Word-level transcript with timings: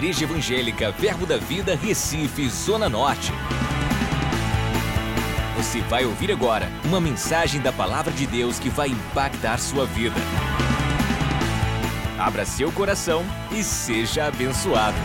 Igreja 0.00 0.24
Evangélica 0.24 0.90
Verbo 0.92 1.26
da 1.26 1.36
Vida, 1.36 1.76
Recife, 1.76 2.48
Zona 2.48 2.88
Norte. 2.88 3.30
Você 5.58 5.82
vai 5.82 6.06
ouvir 6.06 6.32
agora 6.32 6.70
uma 6.86 6.98
mensagem 6.98 7.60
da 7.60 7.70
Palavra 7.70 8.10
de 8.10 8.26
Deus 8.26 8.58
que 8.58 8.70
vai 8.70 8.88
impactar 8.88 9.58
sua 9.58 9.84
vida. 9.84 10.16
Abra 12.18 12.46
seu 12.46 12.72
coração 12.72 13.22
e 13.52 13.62
seja 13.62 14.24
abençoado. 14.24 14.96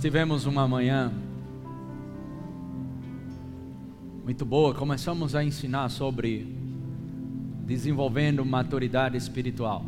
Tivemos 0.00 0.46
uma 0.46 0.66
manhã 0.66 1.12
muito 4.24 4.46
boa, 4.46 4.74
começamos 4.74 5.34
a 5.34 5.44
ensinar 5.44 5.90
sobre 5.90 6.56
desenvolvendo 7.66 8.42
maturidade 8.42 9.18
espiritual. 9.18 9.84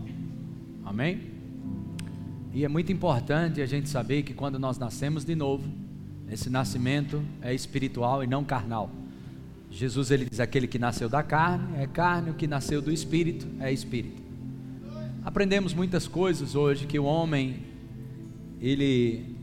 Amém? 0.84 1.20
E 2.52 2.64
é 2.64 2.68
muito 2.68 2.90
importante 2.90 3.60
a 3.60 3.66
gente 3.66 3.88
saber 3.88 4.22
que 4.22 4.34
quando 4.34 4.58
nós 4.58 4.78
nascemos 4.78 5.24
de 5.24 5.34
novo, 5.34 5.68
esse 6.30 6.50
nascimento 6.50 7.22
é 7.40 7.54
espiritual 7.54 8.22
e 8.24 8.26
não 8.26 8.44
carnal. 8.44 8.90
Jesus 9.70 10.10
ele 10.10 10.24
diz: 10.24 10.40
aquele 10.40 10.66
que 10.66 10.78
nasceu 10.78 11.08
da 11.08 11.22
carne 11.22 11.76
é 11.76 11.86
carne, 11.86 12.30
o 12.30 12.34
que 12.34 12.46
nasceu 12.46 12.80
do 12.80 12.90
espírito 12.90 13.46
é 13.60 13.72
espírito. 13.72 14.22
Aprendemos 15.24 15.74
muitas 15.74 16.08
coisas 16.08 16.54
hoje 16.54 16.86
que 16.86 16.98
o 16.98 17.04
homem 17.04 17.62
ele 18.60 19.36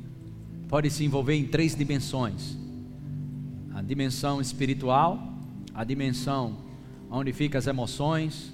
pode 0.68 0.90
se 0.90 1.06
envolver 1.06 1.36
em 1.36 1.46
três 1.46 1.76
dimensões: 1.76 2.58
a 3.74 3.82
dimensão 3.82 4.42
espiritual, 4.42 5.34
a 5.74 5.84
dimensão 5.84 6.58
onde 7.10 7.32
ficam 7.32 7.60
as 7.60 7.68
emoções, 7.68 8.52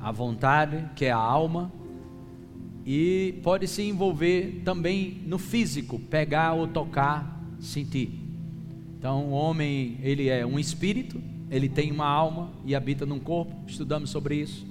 a 0.00 0.12
vontade, 0.12 0.88
que 0.94 1.04
é 1.04 1.10
a 1.10 1.16
alma, 1.16 1.72
e 2.86 3.40
pode 3.42 3.66
se 3.66 3.82
envolver 3.82 4.62
também 4.64 5.22
no 5.26 5.38
físico, 5.38 5.98
pegar 5.98 6.52
ou 6.52 6.68
tocar, 6.68 7.42
sentir. 7.58 8.10
Então, 8.98 9.26
o 9.26 9.30
homem, 9.32 9.98
ele 10.02 10.28
é 10.28 10.44
um 10.44 10.58
espírito, 10.58 11.20
ele 11.50 11.68
tem 11.68 11.90
uma 11.90 12.06
alma 12.06 12.50
e 12.64 12.74
habita 12.74 13.06
num 13.06 13.18
corpo. 13.18 13.54
Estudamos 13.66 14.10
sobre 14.10 14.36
isso. 14.36 14.66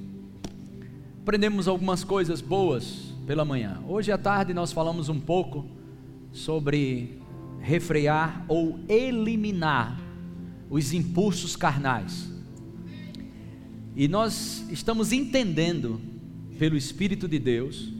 Aprendemos 1.22 1.68
algumas 1.68 2.04
coisas 2.04 2.42
boas 2.42 3.14
pela 3.26 3.46
manhã. 3.46 3.82
Hoje 3.88 4.12
à 4.12 4.18
tarde 4.18 4.54
nós 4.54 4.72
falamos 4.72 5.10
um 5.10 5.20
pouco 5.20 5.66
sobre 6.32 7.20
refrear 7.62 8.44
ou 8.48 8.80
eliminar 8.90 10.00
os 10.70 10.94
impulsos 10.94 11.56
carnais. 11.56 12.30
E 13.96 14.08
nós 14.08 14.66
estamos 14.70 15.12
entendendo, 15.12 16.02
pelo 16.58 16.76
Espírito 16.76 17.28
de 17.28 17.38
Deus, 17.38 17.94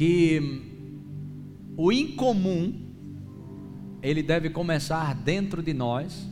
que 0.00 0.40
o 1.76 1.92
incomum, 1.92 2.72
ele 4.02 4.22
deve 4.22 4.48
começar 4.48 5.14
dentro 5.14 5.62
de 5.62 5.74
nós, 5.74 6.26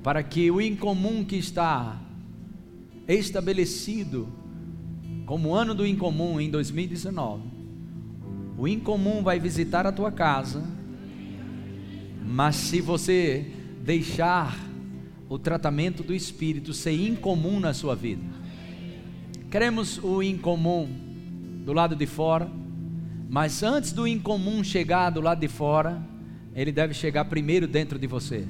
para 0.00 0.22
que 0.22 0.48
o 0.48 0.60
incomum 0.60 1.24
que 1.24 1.34
está 1.34 2.00
estabelecido 3.08 4.28
como 5.26 5.52
ano 5.52 5.74
do 5.74 5.84
incomum 5.84 6.40
em 6.40 6.48
2019, 6.48 7.42
o 8.56 8.68
incomum 8.68 9.20
vai 9.20 9.40
visitar 9.40 9.88
a 9.88 9.90
tua 9.90 10.12
casa, 10.12 10.62
mas 12.24 12.54
se 12.54 12.80
você 12.80 13.50
deixar 13.82 14.56
o 15.28 15.36
tratamento 15.36 16.04
do 16.04 16.14
Espírito 16.14 16.72
ser 16.72 16.92
incomum 16.92 17.58
na 17.58 17.74
sua 17.74 17.96
vida, 17.96 18.22
queremos 19.50 19.98
o 19.98 20.22
incomum 20.22 21.03
do 21.64 21.72
lado 21.72 21.96
de 21.96 22.06
fora, 22.06 22.50
mas 23.28 23.62
antes 23.62 23.92
do 23.92 24.06
incomum 24.06 24.62
chegar 24.62 25.10
do 25.10 25.20
lado 25.20 25.40
de 25.40 25.48
fora, 25.48 26.00
ele 26.54 26.70
deve 26.70 26.94
chegar 26.94 27.24
primeiro 27.24 27.66
dentro 27.66 27.98
de 27.98 28.06
você. 28.06 28.46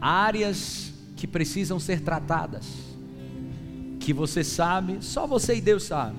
Áreas 0.00 0.92
que 1.14 1.26
precisam 1.26 1.78
ser 1.78 2.00
tratadas 2.00 2.90
que 4.00 4.14
você 4.14 4.42
sabe, 4.42 5.04
só 5.04 5.26
você 5.26 5.56
e 5.56 5.60
Deus 5.60 5.84
sabe. 5.84 6.16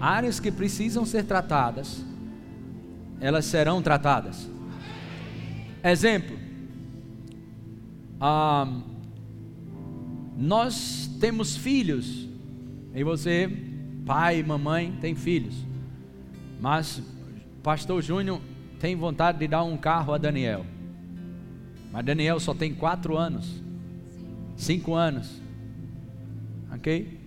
Áreas 0.00 0.40
que 0.40 0.50
precisam 0.50 1.06
ser 1.06 1.24
tratadas, 1.24 2.04
elas 3.20 3.44
serão 3.44 3.80
tratadas. 3.80 4.50
Exemplo, 5.82 6.36
ah, 8.20 8.82
nós 10.36 11.08
temos 11.20 11.56
filhos, 11.56 12.28
e 12.94 13.04
você, 13.04 13.48
pai 14.04 14.40
e 14.40 14.44
mamãe, 14.44 14.92
tem 15.00 15.14
filhos, 15.14 15.66
mas 16.60 17.02
Pastor 17.62 18.02
Júnior 18.02 18.40
tem 18.80 18.96
vontade 18.96 19.38
de 19.38 19.46
dar 19.46 19.62
um 19.62 19.76
carro 19.76 20.12
a 20.12 20.18
Daniel, 20.18 20.66
mas 21.92 22.04
Daniel 22.04 22.40
só 22.40 22.54
tem 22.54 22.74
quatro 22.74 23.16
anos, 23.16 23.62
cinco 24.56 24.94
anos 24.94 25.42
ok? 26.82 27.20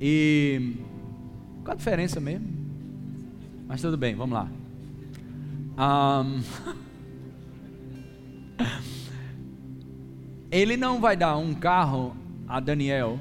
E 0.00 0.74
qual 1.62 1.74
a 1.74 1.76
diferença 1.76 2.20
mesmo? 2.20 2.48
Mas 3.68 3.80
tudo 3.80 3.96
bem, 3.96 4.14
vamos 4.16 4.34
lá. 4.34 4.48
Um, 5.78 6.42
ele 10.50 10.76
não 10.76 11.00
vai 11.00 11.16
dar 11.16 11.36
um 11.36 11.54
carro 11.54 12.16
a 12.48 12.58
Daniel. 12.58 13.20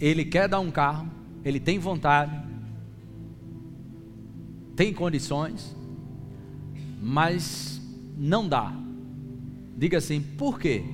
Ele 0.00 0.24
quer 0.24 0.48
dar 0.48 0.60
um 0.60 0.70
carro, 0.70 1.08
ele 1.44 1.58
tem 1.60 1.78
vontade, 1.78 2.32
tem 4.76 4.92
condições, 4.92 5.74
mas 7.00 7.80
não 8.16 8.48
dá. 8.48 8.72
Diga 9.76 9.98
assim, 9.98 10.20
por 10.20 10.58
quê? 10.58 10.84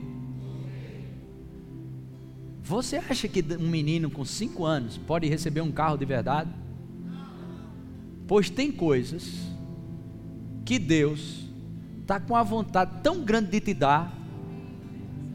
Você 2.62 2.96
acha 2.96 3.28
que 3.28 3.44
um 3.58 3.68
menino 3.68 4.10
com 4.10 4.24
5 4.24 4.64
anos 4.64 4.98
pode 4.98 5.28
receber 5.28 5.60
um 5.60 5.70
carro 5.70 5.96
de 5.96 6.04
verdade? 6.04 6.50
Pois 8.26 8.50
tem 8.50 8.72
coisas 8.72 9.48
que 10.64 10.78
Deus 10.78 11.48
está 12.00 12.18
com 12.18 12.34
a 12.34 12.42
vontade 12.42 13.02
tão 13.02 13.24
grande 13.24 13.50
de 13.50 13.60
te 13.60 13.74
dar, 13.74 14.12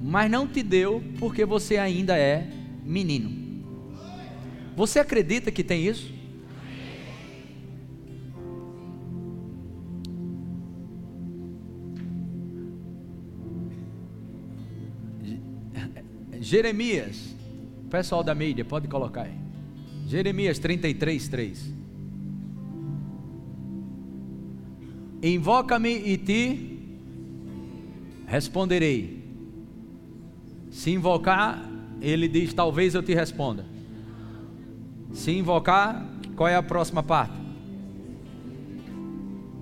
mas 0.02 0.30
não 0.30 0.46
te 0.46 0.62
deu 0.62 1.02
porque 1.20 1.46
você 1.46 1.78
ainda 1.78 2.18
é 2.18 2.50
menino. 2.84 3.41
Você 4.76 5.00
acredita 5.00 5.52
que 5.52 5.64
tem 5.64 5.86
isso? 5.86 6.22
Jeremias, 16.40 17.36
pessoal 17.90 18.24
da 18.24 18.34
mídia, 18.34 18.66
pode 18.66 18.88
colocar 18.88 19.24
aí. 19.24 19.38
Jeremias 20.08 20.60
33, 20.60 21.28
3. 21.30 21.74
Invoca-me 25.24 25.90
e 25.90 26.18
te 26.18 26.80
responderei. 28.26 29.22
Se 30.72 30.92
invocar, 30.92 31.70
ele 32.02 32.28
diz: 32.28 32.54
Talvez 32.54 32.96
eu 32.96 33.04
te 33.04 33.14
responda. 33.14 33.71
Se 35.14 35.32
invocar, 35.32 36.06
qual 36.36 36.48
é 36.48 36.56
a 36.56 36.64
próxima 36.64 37.04
parte? 37.04 37.34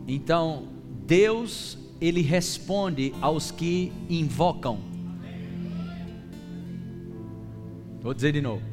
Então, 0.07 0.67
Deus, 1.05 1.77
ele 1.99 2.21
responde 2.21 3.13
aos 3.21 3.51
que 3.51 3.91
invocam. 4.09 4.79
Vou 8.01 8.13
dizer 8.13 8.31
de 8.31 8.41
novo. 8.41 8.63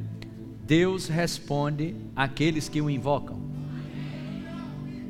Deus 0.66 1.08
responde 1.08 1.94
àqueles 2.14 2.68
que 2.68 2.80
o 2.80 2.88
invocam. 2.88 3.40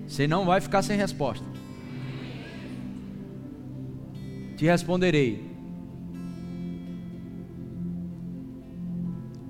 Você 0.07 0.27
não 0.27 0.45
vai 0.45 0.61
ficar 0.61 0.83
sem 0.83 0.97
resposta. 0.97 1.45
Te 4.57 4.65
responderei. 4.65 5.45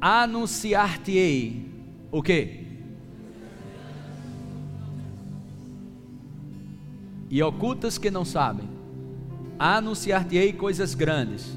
Anunciar-te-ei 0.01 1.76
o 2.11 2.23
quê? 2.23 2.65
E 7.29 7.43
ocultas 7.43 7.99
que 7.99 8.11
não 8.11 8.25
sabem. 8.25 8.69
Anunciar-te-ei 9.59 10.53
coisas 10.53 10.95
grandes 10.95 11.57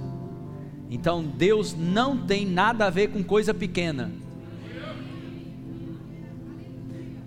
então 0.89 1.23
Deus 1.23 1.75
não 1.77 2.17
tem 2.17 2.45
nada 2.45 2.87
a 2.87 2.89
ver 2.89 3.09
com 3.09 3.23
coisa 3.23 3.53
pequena. 3.53 4.11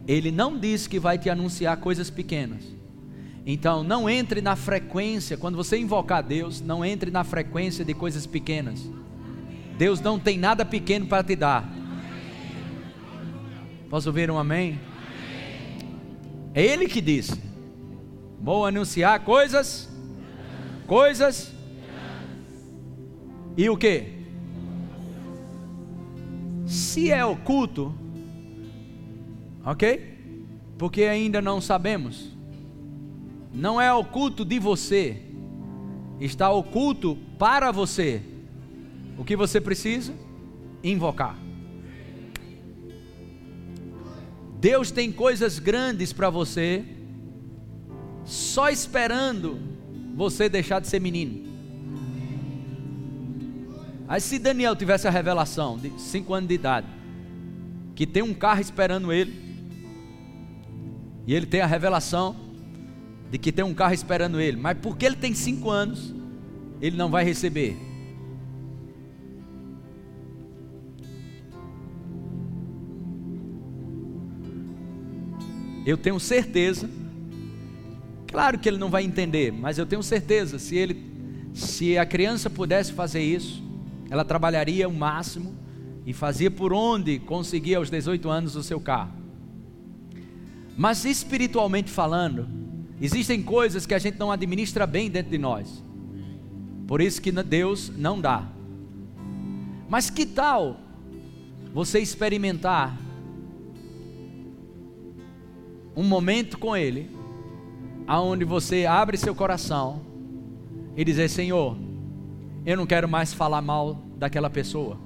Ele 0.06 0.32
não 0.32 0.58
diz 0.58 0.88
que 0.88 0.98
vai 0.98 1.16
te 1.16 1.30
anunciar 1.30 1.76
coisas 1.76 2.10
pequenas. 2.10 2.64
Então 3.46 3.84
não 3.84 4.10
entre 4.10 4.40
na 4.40 4.56
frequência, 4.56 5.36
quando 5.36 5.56
você 5.56 5.78
invocar 5.78 6.22
Deus, 6.24 6.60
não 6.60 6.84
entre 6.84 7.10
na 7.10 7.22
frequência 7.22 7.84
de 7.84 7.94
coisas 7.94 8.26
pequenas. 8.26 8.90
Deus 9.78 10.00
não 10.00 10.18
tem 10.18 10.36
nada 10.36 10.64
pequeno 10.64 11.06
para 11.06 11.22
te 11.22 11.36
dar. 11.36 11.81
Posso 13.92 14.08
ouvir 14.08 14.30
um 14.30 14.38
amém? 14.38 14.80
É 16.54 16.64
Ele 16.64 16.88
que 16.88 16.98
disse: 16.98 17.38
Vou 18.40 18.64
anunciar 18.64 19.20
coisas, 19.20 19.86
coisas, 20.86 21.52
e 23.54 23.68
o 23.68 23.76
que? 23.76 24.14
Se 26.64 27.10
é 27.10 27.22
oculto, 27.22 27.94
ok? 29.62 30.18
Porque 30.78 31.02
ainda 31.02 31.42
não 31.42 31.60
sabemos. 31.60 32.34
Não 33.52 33.78
é 33.78 33.92
oculto 33.92 34.42
de 34.42 34.58
você, 34.58 35.20
está 36.18 36.50
oculto 36.50 37.18
para 37.38 37.70
você. 37.70 38.22
O 39.18 39.22
que 39.22 39.36
você 39.36 39.60
precisa? 39.60 40.14
Invocar. 40.82 41.51
Deus 44.62 44.92
tem 44.92 45.10
coisas 45.10 45.58
grandes 45.58 46.12
para 46.12 46.30
você, 46.30 46.84
só 48.24 48.70
esperando 48.70 49.58
você 50.14 50.48
deixar 50.48 50.78
de 50.78 50.86
ser 50.86 51.00
menino. 51.00 51.50
Aí 54.06 54.20
se 54.20 54.38
Daniel 54.38 54.76
tivesse 54.76 55.08
a 55.08 55.10
revelação 55.10 55.76
de 55.76 55.90
5 56.00 56.32
anos 56.32 56.48
de 56.48 56.54
idade, 56.54 56.86
que 57.96 58.06
tem 58.06 58.22
um 58.22 58.32
carro 58.32 58.60
esperando 58.60 59.12
ele, 59.12 59.34
e 61.26 61.34
ele 61.34 61.46
tem 61.46 61.60
a 61.60 61.66
revelação 61.66 62.36
de 63.32 63.38
que 63.38 63.50
tem 63.50 63.64
um 63.64 63.74
carro 63.74 63.94
esperando 63.94 64.40
ele, 64.40 64.58
mas 64.58 64.78
porque 64.80 65.04
ele 65.04 65.16
tem 65.16 65.34
5 65.34 65.68
anos, 65.70 66.14
ele 66.80 66.96
não 66.96 67.10
vai 67.10 67.24
receber. 67.24 67.76
Eu 75.84 75.96
tenho 75.96 76.18
certeza, 76.20 76.88
claro 78.28 78.58
que 78.58 78.68
ele 78.68 78.78
não 78.78 78.88
vai 78.88 79.04
entender, 79.04 79.52
mas 79.52 79.78
eu 79.78 79.86
tenho 79.86 80.02
certeza, 80.02 80.58
se 80.58 80.76
ele, 80.76 81.04
se 81.52 81.98
a 81.98 82.06
criança 82.06 82.48
pudesse 82.48 82.92
fazer 82.92 83.22
isso, 83.22 83.62
ela 84.08 84.24
trabalharia 84.24 84.88
o 84.88 84.92
máximo 84.92 85.54
e 86.06 86.12
fazia 86.12 86.50
por 86.50 86.72
onde 86.72 87.18
conseguia 87.18 87.78
aos 87.78 87.90
18 87.90 88.28
anos 88.28 88.56
o 88.56 88.62
seu 88.62 88.80
carro. 88.80 89.12
Mas 90.76 91.04
espiritualmente 91.04 91.90
falando, 91.90 92.48
existem 93.00 93.42
coisas 93.42 93.86
que 93.86 93.94
a 93.94 93.98
gente 93.98 94.18
não 94.18 94.30
administra 94.30 94.86
bem 94.86 95.10
dentro 95.10 95.30
de 95.30 95.38
nós. 95.38 95.82
Por 96.86 97.00
isso 97.00 97.20
que 97.20 97.30
Deus 97.32 97.90
não 97.96 98.20
dá. 98.20 98.46
Mas 99.88 100.10
que 100.10 100.26
tal 100.26 100.78
você 101.72 101.98
experimentar 101.98 102.98
um 105.96 106.02
momento 106.02 106.58
com 106.58 106.76
Ele, 106.76 107.10
aonde 108.06 108.44
você 108.44 108.86
abre 108.86 109.16
seu 109.16 109.34
coração 109.34 110.02
e 110.96 111.04
dizer: 111.04 111.28
Senhor, 111.28 111.76
eu 112.64 112.76
não 112.76 112.86
quero 112.86 113.08
mais 113.08 113.32
falar 113.32 113.62
mal 113.62 114.02
daquela 114.16 114.48
pessoa. 114.48 114.98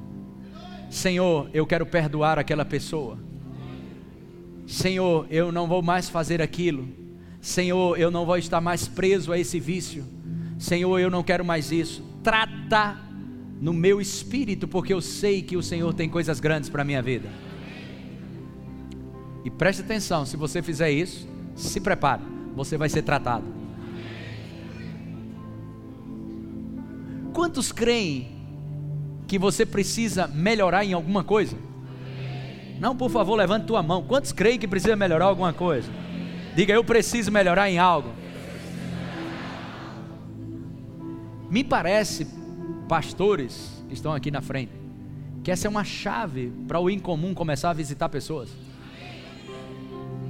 Senhor, 0.91 1.51
eu 1.53 1.67
quero 1.67 1.85
perdoar 1.87 2.39
aquela 2.39 2.65
pessoa. 2.65 3.19
Senhor, 4.67 5.27
eu 5.31 5.53
não 5.53 5.67
vou 5.67 5.83
mais 5.83 6.09
fazer 6.09 6.43
aquilo. 6.43 6.89
Senhor, 7.41 7.99
eu 7.99 8.11
não 8.11 8.27
vou 8.27 8.37
estar 8.37 8.61
mais 8.61 8.89
preso 8.89 9.33
a 9.33 9.39
esse 9.39 9.61
vício. 9.61 10.05
Senhor, 10.59 10.99
eu 10.99 11.11
não 11.11 11.23
quero 11.23 11.45
mais 11.45 11.71
isso. 11.71 12.05
Trata 12.23 12.97
no 13.61 13.73
meu 13.73 14.01
espírito, 14.01 14.67
porque 14.67 14.93
eu 14.93 15.01
sei 15.01 15.43
que 15.43 15.57
o 15.57 15.63
Senhor 15.63 15.95
tem 15.95 16.09
coisas 16.09 16.41
grandes 16.41 16.69
para 16.69 16.83
a 16.83 16.85
minha 16.85 17.03
vida. 17.03 17.29
E 19.47 19.51
preste 19.51 19.81
atenção, 19.81 20.27
se 20.27 20.37
você 20.37 20.61
fizer 20.61 20.91
isso, 20.91 21.25
se 21.55 21.79
prepare, 21.79 22.21
você 22.57 22.77
vai 22.77 22.89
ser 22.89 23.03
tratado. 23.03 23.45
Quantos 27.33 27.71
creem 27.71 28.27
que 29.29 29.39
você 29.39 29.65
precisa 29.65 30.27
melhorar 30.27 30.85
em 30.85 30.95
alguma 30.95 31.23
coisa? 31.23 31.57
Não, 32.81 32.97
por 32.97 33.09
favor, 33.09 33.37
levante 33.37 33.67
tua 33.67 33.85
mão. 33.85 34.03
Quantos 34.03 34.33
creem 34.33 34.59
que 34.59 34.67
precisa 34.67 34.97
melhorar 34.97 35.27
alguma 35.27 35.53
coisa? 35.53 35.89
Diga, 36.57 36.75
eu 36.75 36.83
preciso 36.83 37.31
melhorar 37.31 37.71
em 37.71 37.79
algo. 37.79 38.11
Me 41.49 41.63
parece, 41.63 42.27
pastores 42.89 43.81
que 43.87 43.95
estão 43.95 44.13
aqui 44.13 44.29
na 44.29 44.43
frente, 44.43 44.73
que 45.45 45.53
essa 45.53 45.69
é 45.69 45.71
uma 45.71 45.85
chave 45.85 46.53
para 46.67 46.81
o 46.81 46.91
incomum 46.91 47.33
começar 47.33 47.71
a 47.71 47.75
visitar 47.75 48.09
pessoas 48.09 48.66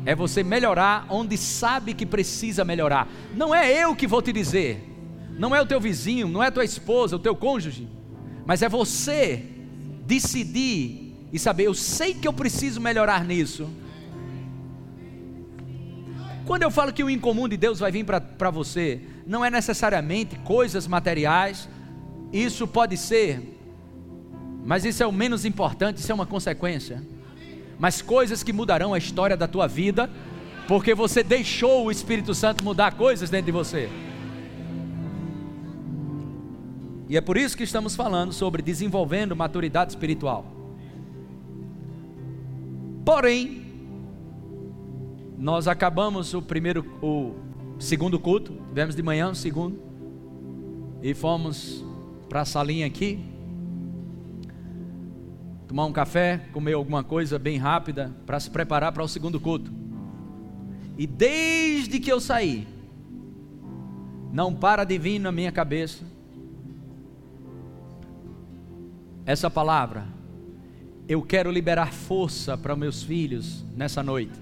é 0.07 0.15
você 0.15 0.45
melhorar 0.45 1.05
onde 1.11 1.37
sabe 1.37 1.93
que 1.93 2.07
precisa 2.07 2.65
melhorar. 2.65 3.09
Não 3.35 3.53
é 3.53 3.71
eu 3.73 3.95
que 3.95 4.07
vou 4.07 4.23
te 4.23 4.33
dizer, 4.33 4.89
não 5.37 5.55
é 5.55 5.61
o 5.61 5.67
teu 5.67 5.81
vizinho, 5.81 6.29
não 6.29 6.41
é 6.41 6.49
tua 6.49 6.65
esposa, 6.65 7.17
o 7.17 7.19
teu 7.19 7.35
cônjuge, 7.35 7.89
mas 8.47 8.63
é 8.63 8.69
você 8.69 9.45
decidir 10.07 11.13
e 11.33 11.39
saber, 11.41 11.65
eu 11.65 11.75
sei 11.75 12.15
que 12.15 12.29
eu 12.29 12.33
preciso 12.33 12.81
melhorar 12.81 13.25
nisso. 13.25 13.69
Quando 16.47 16.63
eu 16.63 16.71
falo 16.71 16.93
que 16.93 17.03
o 17.03 17.11
incomum 17.11 17.49
de 17.49 17.57
Deus 17.57 17.81
vai 17.81 17.91
vir 17.91 18.05
para 18.05 18.51
você, 18.51 19.01
não 19.27 19.45
é 19.45 19.51
necessariamente 19.51 20.37
coisas 20.39 20.87
materiais, 20.87 21.69
isso 22.33 22.69
pode 22.69 22.97
ser, 22.97 23.59
mas 24.65 24.85
isso 24.85 25.03
é 25.03 25.07
o 25.07 25.13
menos 25.13 25.45
importante, 25.45 25.97
isso 25.97 26.13
é 26.13 26.15
uma 26.15 26.27
consequência 26.27 27.03
mas 27.79 28.01
coisas 28.01 28.43
que 28.43 28.53
mudarão 28.53 28.95
a 28.95 28.99
história 28.99 29.37
da 29.37 29.47
tua 29.47 29.67
vida, 29.67 30.11
porque 30.67 30.95
você 30.95 31.23
deixou 31.23 31.87
o 31.87 31.91
Espírito 31.91 32.35
Santo 32.35 32.65
mudar 32.65 32.95
coisas 32.95 33.31
dentro 33.31 33.47
de 33.47 33.53
você. 33.53 33.89
E 37.09 37.17
é 37.17 37.21
por 37.21 37.37
isso 37.37 37.57
que 37.57 37.63
estamos 37.63 37.95
falando 37.95 38.33
sobre 38.33 38.63
desenvolvendo 38.63 39.37
maturidade 39.37 39.93
espiritual. 39.93 40.45
Porém, 43.05 43.65
nós 45.39 45.69
acabamos 45.69 46.35
o 46.35 46.43
primeiro, 46.43 46.85
o 47.01 47.35
segundo 47.79 48.19
culto, 48.19 48.53
tivemos 48.69 48.97
de 48.97 49.03
manhã 49.03 49.31
o 49.31 49.35
segundo, 49.35 49.79
e 51.01 51.15
fomos 51.15 51.85
para 52.29 52.41
a 52.41 52.45
salinha 52.45 52.87
aqui, 52.87 53.21
tomar 55.67 55.87
um 55.87 55.93
café, 55.93 56.43
comer 56.53 56.75
alguma 56.75 57.03
coisa 57.03 57.39
bem 57.39 57.59
rápida 57.59 58.15
para 58.25 58.39
se 58.39 58.51
preparar 58.51 58.93
para 58.93 59.03
o 59.03 59.09
segundo 59.09 59.41
culto. 59.41 59.73
E 60.97 61.07
desde 61.07 61.99
que 61.99 62.11
eu 62.11 62.21
saí, 62.21 62.67
não 64.33 64.55
para 64.55 64.85
de 64.85 64.99
vir 64.99 65.19
na 65.19 65.33
minha 65.33 65.51
cabeça 65.51 66.05
essa 69.27 69.51
palavra. 69.51 70.07
Eu 71.09 71.21
quero 71.21 71.51
liberar 71.51 71.93
força 71.93 72.57
para 72.57 72.77
meus 72.77 73.03
filhos 73.03 73.65
nessa 73.77 74.03
noite. 74.03 74.33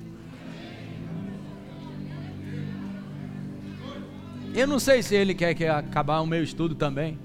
Eu 4.55 4.67
não 4.67 4.79
sei 4.79 5.03
se 5.03 5.15
ele 5.17 5.35
quer 5.35 5.55
que 5.55 5.67
acabar 5.67 6.21
o 6.21 6.27
meu 6.27 6.43
estudo 6.43 6.75
também. 6.75 7.19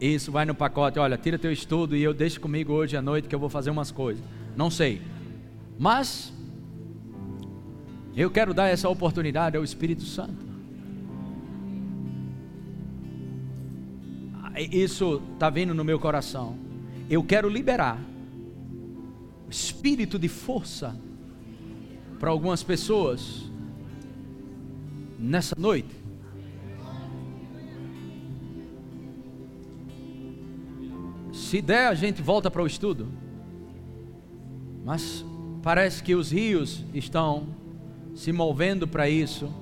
Isso 0.00 0.32
vai 0.32 0.46
no 0.46 0.54
pacote, 0.54 0.98
olha, 0.98 1.18
tira 1.18 1.38
teu 1.38 1.52
estudo 1.52 1.94
e 1.94 2.02
eu 2.02 2.14
deixo 2.14 2.40
comigo 2.40 2.72
hoje 2.72 2.96
à 2.96 3.02
noite 3.02 3.28
que 3.28 3.34
eu 3.34 3.38
vou 3.38 3.50
fazer 3.50 3.70
umas 3.70 3.90
coisas. 3.90 4.24
Não 4.56 4.70
sei. 4.70 5.02
Mas 5.78 6.32
eu 8.16 8.30
quero 8.30 8.54
dar 8.54 8.68
essa 8.68 8.88
oportunidade 8.88 9.56
ao 9.56 9.62
Espírito 9.62 10.02
Santo. 10.02 10.48
Isso 14.72 15.22
está 15.34 15.50
vindo 15.50 15.74
no 15.74 15.84
meu 15.84 15.98
coração. 15.98 16.56
Eu 17.08 17.22
quero 17.22 17.48
liberar 17.48 17.98
o 19.46 19.50
espírito 19.50 20.18
de 20.18 20.28
força 20.28 20.98
para 22.18 22.30
algumas 22.30 22.62
pessoas 22.62 23.50
nessa 25.18 25.54
noite. 25.58 25.99
Se 31.50 31.60
der, 31.60 31.88
a 31.88 31.94
gente 31.94 32.22
volta 32.22 32.48
para 32.48 32.62
o 32.62 32.66
estudo. 32.68 33.08
Mas 34.84 35.24
parece 35.64 36.00
que 36.00 36.14
os 36.14 36.30
rios 36.30 36.84
estão 36.94 37.48
se 38.14 38.30
movendo 38.30 38.86
para 38.86 39.10
isso. 39.10 39.52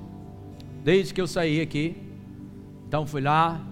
Desde 0.85 1.15
que 1.15 1.21
eu 1.23 1.27
saí 1.27 1.63
aqui. 1.63 1.97
Então 2.87 3.07
fui 3.07 3.23
lá, 3.23 3.67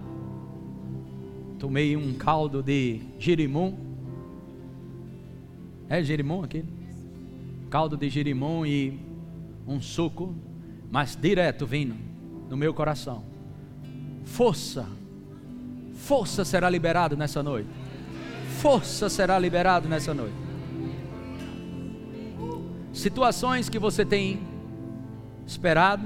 tomei 1.59 1.95
um 1.95 2.15
caldo 2.15 2.63
de 2.63 3.01
girimum. 3.19 3.77
É 5.87 6.01
girimum 6.01 6.43
aqui? 6.43 6.65
Caldo 7.69 7.95
de 7.95 8.09
girimum 8.09 8.65
e 8.65 8.99
um 9.67 9.79
suco, 9.79 10.33
mas 10.89 11.15
direto 11.15 11.67
vindo 11.67 11.93
no 12.49 12.57
meu 12.57 12.73
coração. 12.73 13.23
Força, 14.23 14.89
Força 15.93 16.43
será 16.43 16.67
liberado 16.67 17.15
nessa 17.15 17.43
noite. 17.43 17.69
Força 18.57 19.07
será 19.07 19.37
liberado 19.37 19.87
nessa 19.87 20.13
noite. 20.13 20.35
Situações 22.91 23.69
que 23.69 23.77
você 23.77 24.03
tem 24.03 24.39
esperado, 25.45 26.03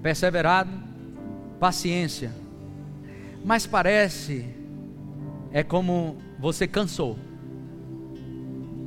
perseverado, 0.00 0.70
paciência. 1.58 2.32
Mas 3.44 3.66
parece 3.66 4.46
é 5.50 5.64
como 5.64 6.16
você 6.38 6.68
cansou. 6.68 7.18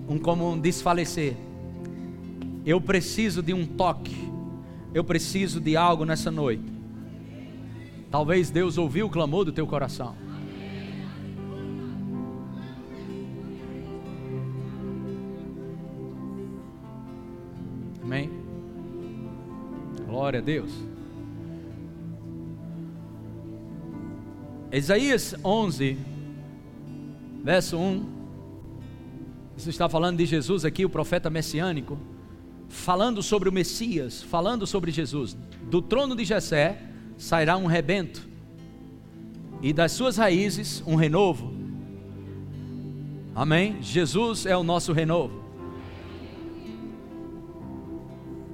Um 0.07 0.17
como 0.17 0.49
um 0.49 0.57
desfalecer. 0.57 1.35
Eu 2.65 2.79
preciso 2.79 3.43
de 3.43 3.53
um 3.53 3.65
toque. 3.65 4.31
Eu 4.93 5.03
preciso 5.03 5.59
de 5.59 5.75
algo 5.75 6.05
nessa 6.05 6.31
noite. 6.31 6.71
Talvez 8.09 8.49
Deus 8.49 8.77
ouviu 8.77 9.07
o 9.07 9.09
clamor 9.09 9.43
do 9.43 9.51
teu 9.51 9.67
coração. 9.67 10.20
Glória 20.31 20.39
a 20.39 20.45
Deus. 20.45 20.71
Isaías 24.71 25.35
11, 25.43 25.97
verso 27.43 27.77
1. 27.77 28.05
Isso 29.57 29.69
está 29.69 29.89
falando 29.89 30.19
de 30.19 30.25
Jesus 30.25 30.63
aqui, 30.63 30.85
o 30.85 30.89
profeta 30.89 31.29
messiânico, 31.29 31.97
falando 32.69 33.21
sobre 33.21 33.49
o 33.49 33.51
Messias, 33.51 34.23
falando 34.23 34.65
sobre 34.65 34.89
Jesus. 34.89 35.35
Do 35.63 35.81
trono 35.81 36.15
de 36.15 36.23
Jessé 36.23 36.81
sairá 37.17 37.57
um 37.57 37.65
rebento, 37.65 38.25
e 39.61 39.73
das 39.73 39.91
suas 39.91 40.15
raízes 40.15 40.81
um 40.87 40.95
renovo. 40.95 41.53
Amém? 43.35 43.83
Jesus 43.83 44.45
é 44.45 44.55
o 44.55 44.63
nosso 44.63 44.93
renovo. 44.93 45.43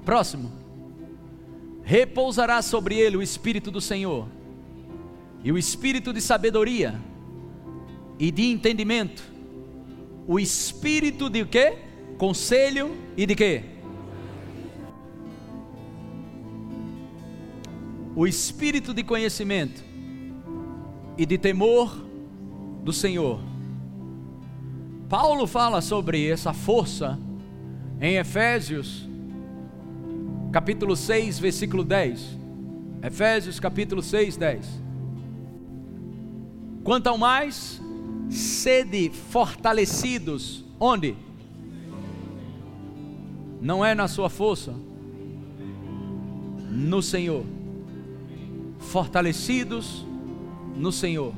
Próximo. 0.03 0.56
Repousará 1.87 2.61
sobre 2.61 2.95
ele 2.95 3.15
o 3.15 3.21
Espírito 3.21 3.71
do 3.71 3.79
Senhor, 3.79 4.27
e 5.41 5.51
o 5.51 5.57
Espírito 5.57 6.11
de 6.11 6.19
sabedoria 6.19 6.99
e 8.19 8.29
de 8.29 8.51
entendimento, 8.51 9.23
o 10.27 10.37
Espírito 10.37 11.29
de 11.29 11.45
quê? 11.45 11.77
Conselho 12.17 12.95
e 13.15 13.25
de 13.25 13.35
quê? 13.35 13.63
o 18.17 18.25
espírito 18.25 18.95
de 18.95 19.03
conhecimento 19.03 19.85
e 21.15 21.23
de 21.23 21.37
temor 21.37 22.03
do 22.83 22.91
Senhor. 22.91 23.39
Paulo 25.07 25.45
fala 25.45 25.81
sobre 25.81 26.27
essa 26.27 26.51
força 26.51 27.19
em 28.01 28.15
Efésios, 28.15 29.06
capítulo 30.51 30.95
6, 30.95 31.39
versículo 31.39 31.83
10. 31.83 32.37
Efésios, 33.03 33.59
capítulo 33.59 34.01
6, 34.01 34.37
10. 34.37 34.81
Quanto 36.83 37.07
ao 37.07 37.17
mais, 37.17 37.81
sede 38.29 39.09
fortalecidos, 39.09 40.63
onde? 40.79 41.15
Não 43.61 43.83
é 43.83 43.93
na 43.93 44.07
sua 44.07 44.29
força, 44.29 44.73
no 46.69 47.01
Senhor 47.01 47.43
fortalecidos 48.87 50.05
no 50.75 50.91
Senhor. 50.91 51.33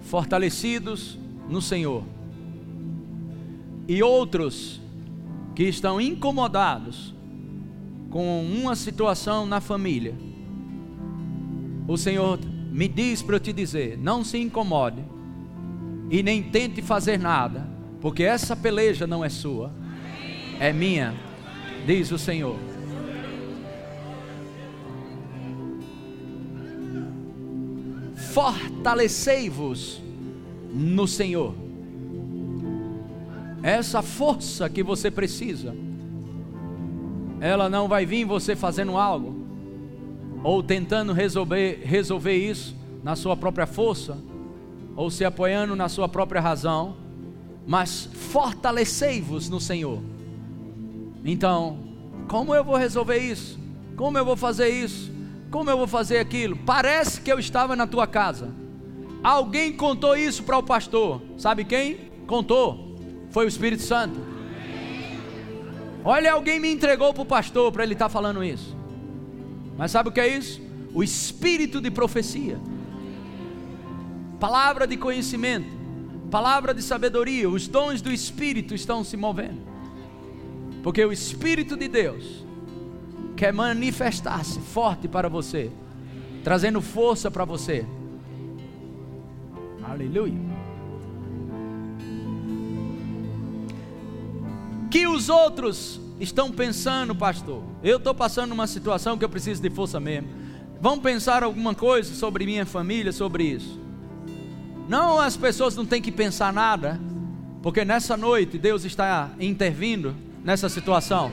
Fortalecidos 0.00 1.18
no 1.48 1.60
Senhor. 1.60 2.02
E 3.88 4.02
outros 4.02 4.80
que 5.54 5.64
estão 5.64 6.00
incomodados 6.00 7.14
com 8.16 8.42
uma 8.46 8.74
situação 8.74 9.44
na 9.44 9.60
família. 9.60 10.14
O 11.86 11.98
Senhor 11.98 12.40
me 12.72 12.88
diz 12.88 13.20
para 13.20 13.36
eu 13.36 13.40
te 13.40 13.52
dizer: 13.52 13.98
não 13.98 14.24
se 14.24 14.38
incomode 14.38 15.04
e 16.10 16.22
nem 16.22 16.42
tente 16.42 16.80
fazer 16.80 17.18
nada, 17.18 17.68
porque 18.00 18.22
essa 18.22 18.56
peleja 18.56 19.06
não 19.06 19.22
é 19.22 19.28
sua, 19.28 19.70
é 20.58 20.72
minha, 20.72 21.14
diz 21.86 22.10
o 22.10 22.16
Senhor. 22.16 22.56
fortalecei-vos 28.32 30.00
no 30.72 31.06
Senhor. 31.06 31.54
Essa 33.62 34.00
força 34.00 34.68
que 34.70 34.82
você 34.82 35.10
precisa, 35.10 35.74
ela 37.40 37.68
não 37.68 37.88
vai 37.88 38.06
vir 38.06 38.24
você 38.24 38.56
fazendo 38.56 38.96
algo, 38.96 39.46
ou 40.42 40.62
tentando 40.62 41.12
resolver, 41.12 41.82
resolver 41.84 42.36
isso 42.36 42.76
na 43.02 43.16
sua 43.16 43.36
própria 43.36 43.66
força, 43.66 44.18
ou 44.94 45.10
se 45.10 45.24
apoiando 45.24 45.76
na 45.76 45.88
sua 45.88 46.08
própria 46.08 46.40
razão, 46.40 46.96
mas 47.66 48.08
fortalecei-vos 48.12 49.48
no 49.48 49.60
Senhor. 49.60 50.00
Então, 51.24 51.78
como 52.28 52.54
eu 52.54 52.64
vou 52.64 52.76
resolver 52.76 53.18
isso? 53.18 53.58
Como 53.96 54.16
eu 54.16 54.24
vou 54.24 54.36
fazer 54.36 54.68
isso? 54.68 55.12
Como 55.50 55.70
eu 55.70 55.76
vou 55.76 55.86
fazer 55.86 56.18
aquilo? 56.18 56.56
Parece 56.56 57.20
que 57.20 57.30
eu 57.30 57.38
estava 57.38 57.76
na 57.76 57.86
tua 57.86 58.06
casa. 58.06 58.50
Alguém 59.22 59.72
contou 59.72 60.16
isso 60.16 60.42
para 60.44 60.58
o 60.58 60.62
pastor. 60.62 61.20
Sabe 61.36 61.64
quem? 61.64 62.10
Contou. 62.26 62.96
Foi 63.30 63.44
o 63.44 63.48
Espírito 63.48 63.82
Santo. 63.82 64.18
Olha, 66.08 66.34
alguém 66.34 66.60
me 66.60 66.72
entregou 66.72 67.12
para 67.12 67.24
o 67.24 67.26
pastor 67.26 67.72
para 67.72 67.82
ele 67.82 67.94
estar 67.94 68.04
tá 68.04 68.08
falando 68.08 68.44
isso. 68.44 68.76
Mas 69.76 69.90
sabe 69.90 70.08
o 70.08 70.12
que 70.12 70.20
é 70.20 70.28
isso? 70.28 70.62
O 70.94 71.02
espírito 71.02 71.80
de 71.80 71.90
profecia, 71.90 72.60
palavra 74.38 74.86
de 74.86 74.96
conhecimento, 74.96 75.66
palavra 76.30 76.72
de 76.72 76.80
sabedoria. 76.80 77.50
Os 77.50 77.66
dons 77.66 78.00
do 78.00 78.12
espírito 78.12 78.72
estão 78.72 79.02
se 79.02 79.16
movendo, 79.16 79.60
porque 80.80 81.04
o 81.04 81.12
espírito 81.12 81.76
de 81.76 81.88
Deus 81.88 82.46
quer 83.36 83.52
manifestar-se 83.52 84.60
forte 84.60 85.08
para 85.08 85.28
você, 85.28 85.72
trazendo 86.44 86.80
força 86.80 87.32
para 87.32 87.44
você. 87.44 87.84
Aleluia. 89.82 90.55
Que 94.90 95.06
os 95.06 95.28
outros 95.28 96.00
estão 96.20 96.50
pensando, 96.50 97.14
pastor. 97.14 97.62
Eu 97.82 97.98
estou 97.98 98.14
passando 98.14 98.52
uma 98.52 98.66
situação 98.66 99.18
que 99.18 99.24
eu 99.24 99.28
preciso 99.28 99.60
de 99.60 99.70
força 99.70 100.00
mesmo. 100.00 100.28
Vão 100.80 100.98
pensar 100.98 101.42
alguma 101.42 101.74
coisa 101.74 102.14
sobre 102.14 102.44
minha 102.44 102.66
família, 102.66 103.12
sobre 103.12 103.44
isso. 103.44 103.80
Não, 104.88 105.18
as 105.20 105.36
pessoas 105.36 105.74
não 105.74 105.84
têm 105.84 106.00
que 106.00 106.12
pensar 106.12 106.52
nada, 106.52 107.00
porque 107.62 107.84
nessa 107.84 108.16
noite 108.16 108.58
Deus 108.58 108.84
está 108.84 109.30
intervindo 109.40 110.14
nessa 110.44 110.68
situação. 110.68 111.32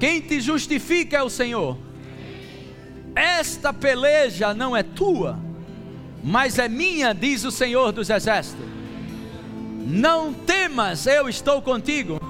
Quem 0.00 0.20
te 0.20 0.40
justifica 0.40 1.18
é 1.18 1.22
o 1.22 1.30
Senhor. 1.30 1.76
Esta 3.14 3.72
peleja 3.72 4.54
não 4.54 4.76
é 4.76 4.82
tua, 4.82 5.38
mas 6.22 6.58
é 6.58 6.68
minha, 6.68 7.12
diz 7.12 7.44
o 7.44 7.50
Senhor 7.50 7.92
dos 7.92 8.10
Exércitos. 8.10 8.77
Não 9.90 10.34
temas, 10.34 11.06
eu 11.06 11.30
estou 11.30 11.62
contigo, 11.62 12.20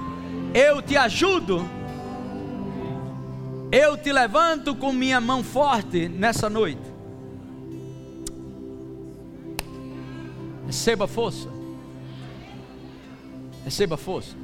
eu 0.53 0.81
te 0.81 0.95
ajudo, 0.95 1.67
eu 3.69 3.97
te 3.97 4.13
levanto 4.13 4.73
com 4.73 4.93
minha 4.93 5.19
mão 5.19 5.43
forte 5.43 6.07
nessa 6.07 6.49
noite. 6.49 6.81
Receba 10.65 11.05
força, 11.05 11.49
receba 13.65 13.97
força. 13.97 14.37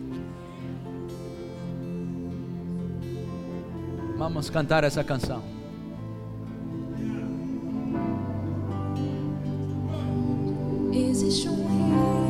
Vamos 4.17 4.49
cantar 4.49 4.83
essa 4.83 5.05
canção. 5.05 5.41
Existe 10.91 11.47
um 11.47 11.55
rio 11.55 12.24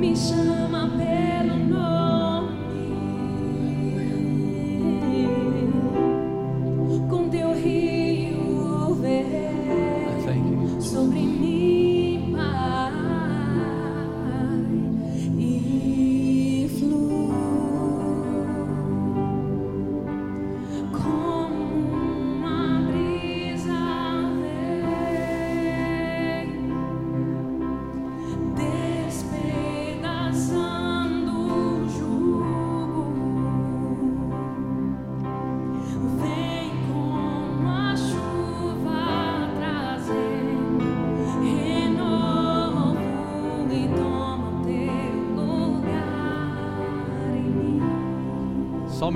me 0.00 0.14
chama 0.14 0.88
pelo 0.96 1.56
nome, 1.56 1.99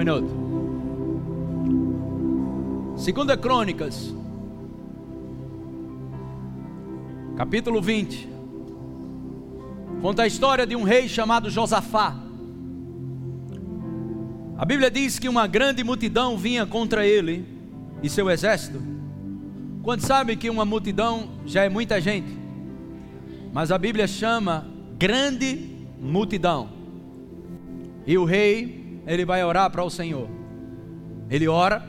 minuto. 0.05 0.29
Segunda 2.99 3.39
Crônicas, 3.39 4.15
capítulo 7.37 7.81
20. 7.81 8.29
Conta 10.03 10.25
a 10.25 10.27
história 10.27 10.67
de 10.67 10.77
um 10.77 10.83
rei 10.83 11.09
chamado 11.09 11.49
Josafá. 11.49 12.15
A 14.59 14.65
Bíblia 14.67 14.91
diz 14.91 15.19
que 15.19 15.27
uma 15.27 15.47
grande 15.47 15.83
multidão 15.83 16.37
vinha 16.37 16.67
contra 16.67 17.07
ele 17.07 17.47
e 18.03 18.11
seu 18.11 18.29
exército. 18.29 18.83
Quando 19.83 20.03
sabe 20.03 20.37
que 20.37 20.51
uma 20.51 20.67
multidão 20.67 21.31
já 21.47 21.65
é 21.65 21.71
muita 21.71 21.99
gente, 21.99 22.39
mas 23.55 23.73
a 23.73 23.79
Bíblia 23.79 24.07
chama 24.07 24.67
grande 24.99 25.71
multidão. 25.99 26.69
E 28.07 28.19
o 28.19 28.25
rei, 28.25 28.84
ele 29.07 29.25
vai 29.25 29.45
orar 29.45 29.71
para 29.71 29.83
o 29.83 29.91
Senhor. 29.91 30.29
Ele 31.29 31.49
ora. 31.49 31.83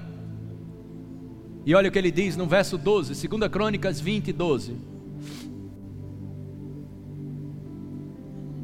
E 1.66 1.74
olha 1.74 1.90
o 1.90 1.92
que 1.92 1.98
ele 1.98 2.12
diz 2.12 2.38
no 2.38 2.46
verso 2.46 2.78
12, 2.78 3.28
2 3.28 3.52
Crônicas 3.52 4.00
20, 4.00 4.32
12. 4.32 4.76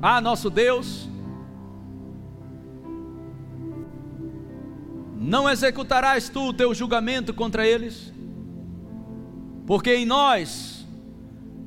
Ah, 0.02 0.20
nosso 0.20 0.50
Deus, 0.50 1.08
não 5.20 5.48
executarás 5.48 6.30
tu 6.30 6.50
o 6.50 6.54
teu 6.54 6.74
julgamento 6.74 7.34
contra 7.34 7.66
eles? 7.66 8.12
Porque 9.68 9.96
em 9.96 10.06
nós 10.06 10.86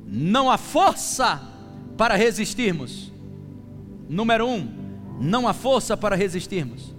não 0.05 0.51
há 0.51 0.57
força 0.57 1.41
para 1.97 2.15
resistirmos. 2.15 3.11
Número 4.09 4.45
um, 4.45 4.84
não 5.19 5.47
há 5.47 5.53
força 5.53 5.95
para 5.95 6.15
resistirmos 6.15 6.95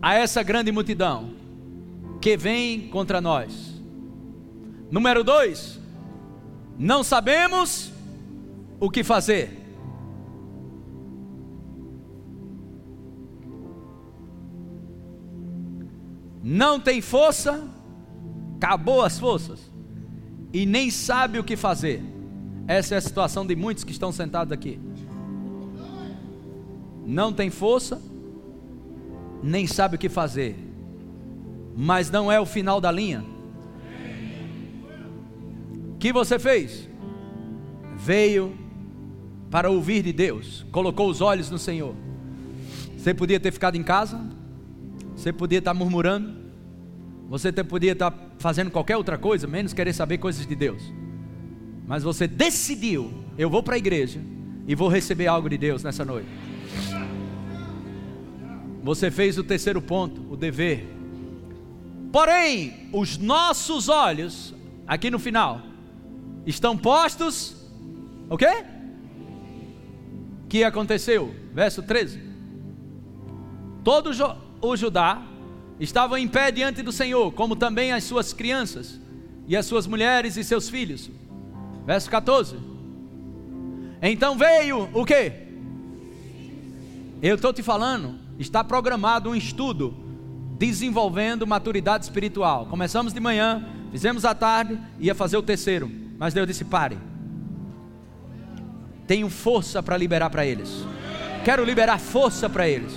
a 0.00 0.14
essa 0.14 0.42
grande 0.42 0.70
multidão 0.70 1.30
que 2.20 2.36
vem 2.36 2.88
contra 2.88 3.20
nós. 3.20 3.82
Número 4.90 5.24
dois, 5.24 5.80
não 6.78 7.02
sabemos 7.02 7.92
o 8.78 8.88
que 8.88 9.02
fazer. 9.02 9.64
Não 16.40 16.78
tem 16.78 17.00
força, 17.00 17.68
acabou 18.56 19.02
as 19.02 19.18
forças, 19.18 19.68
e 20.52 20.64
nem 20.64 20.88
sabe 20.88 21.40
o 21.40 21.44
que 21.44 21.56
fazer. 21.56 22.15
Essa 22.66 22.96
é 22.96 22.98
a 22.98 23.00
situação 23.00 23.46
de 23.46 23.54
muitos 23.54 23.84
que 23.84 23.92
estão 23.92 24.10
sentados 24.10 24.52
aqui. 24.52 24.78
Não 27.06 27.32
tem 27.32 27.50
força, 27.50 28.02
nem 29.42 29.66
sabe 29.66 29.94
o 29.94 29.98
que 29.98 30.08
fazer, 30.08 30.56
mas 31.76 32.10
não 32.10 32.30
é 32.30 32.40
o 32.40 32.46
final 32.46 32.80
da 32.80 32.90
linha. 32.90 33.24
O 35.94 35.98
que 35.98 36.12
você 36.12 36.38
fez? 36.38 36.88
Veio 37.96 38.56
para 39.50 39.70
ouvir 39.70 40.02
de 40.02 40.12
Deus, 40.12 40.66
colocou 40.72 41.08
os 41.08 41.20
olhos 41.20 41.48
no 41.48 41.58
Senhor. 41.58 41.94
Você 42.98 43.14
podia 43.14 43.38
ter 43.38 43.52
ficado 43.52 43.76
em 43.76 43.84
casa, 43.84 44.20
você 45.14 45.32
podia 45.32 45.60
estar 45.60 45.72
murmurando, 45.72 46.34
você 47.28 47.52
podia 47.52 47.92
estar 47.92 48.12
fazendo 48.38 48.70
qualquer 48.72 48.96
outra 48.96 49.16
coisa, 49.16 49.46
menos 49.46 49.72
querer 49.72 49.92
saber 49.92 50.18
coisas 50.18 50.44
de 50.44 50.56
Deus. 50.56 50.82
Mas 51.86 52.02
você 52.02 52.26
decidiu: 52.26 53.12
eu 53.38 53.48
vou 53.48 53.62
para 53.62 53.74
a 53.74 53.78
igreja 53.78 54.20
e 54.66 54.74
vou 54.74 54.88
receber 54.88 55.26
algo 55.26 55.48
de 55.48 55.56
Deus 55.56 55.82
nessa 55.82 56.04
noite. 56.04 56.28
Você 58.82 59.10
fez 59.10 59.38
o 59.38 59.44
terceiro 59.44 59.80
ponto, 59.80 60.20
o 60.32 60.36
dever. 60.36 60.86
Porém, 62.12 62.88
os 62.92 63.18
nossos 63.18 63.88
olhos, 63.88 64.54
aqui 64.86 65.10
no 65.10 65.18
final, 65.18 65.60
estão 66.46 66.76
postos. 66.76 67.56
O 68.30 68.36
quê? 68.36 68.64
Que 70.48 70.64
aconteceu? 70.64 71.34
Verso 71.52 71.82
13. 71.82 72.20
Todo 73.82 74.10
o 74.60 74.76
Judá 74.76 75.22
estava 75.78 76.18
em 76.18 76.26
pé 76.26 76.50
diante 76.50 76.82
do 76.82 76.90
Senhor, 76.90 77.32
como 77.32 77.54
também 77.54 77.92
as 77.92 78.04
suas 78.04 78.32
crianças, 78.32 79.00
e 79.46 79.56
as 79.56 79.66
suas 79.66 79.86
mulheres 79.86 80.36
e 80.36 80.44
seus 80.44 80.68
filhos. 80.68 81.10
Verso 81.86 82.10
14. 82.10 82.56
Então 84.02 84.36
veio 84.36 84.90
o 84.92 85.04
quê? 85.04 85.32
Eu 87.22 87.36
estou 87.36 87.52
te 87.52 87.62
falando, 87.62 88.16
está 88.38 88.62
programado 88.62 89.30
um 89.30 89.34
estudo 89.34 89.94
desenvolvendo 90.58 91.46
maturidade 91.46 92.04
espiritual. 92.04 92.66
Começamos 92.66 93.12
de 93.12 93.20
manhã, 93.20 93.64
fizemos 93.90 94.24
à 94.24 94.34
tarde, 94.34 94.78
ia 94.98 95.14
fazer 95.14 95.36
o 95.36 95.42
terceiro, 95.42 95.90
mas 96.18 96.34
Deus 96.34 96.46
disse: 96.46 96.64
pare. 96.64 96.98
Tenho 99.06 99.30
força 99.30 99.80
para 99.80 99.96
liberar 99.96 100.28
para 100.30 100.44
eles. 100.44 100.84
Quero 101.44 101.64
liberar 101.64 101.98
força 102.00 102.50
para 102.50 102.68
eles. 102.68 102.92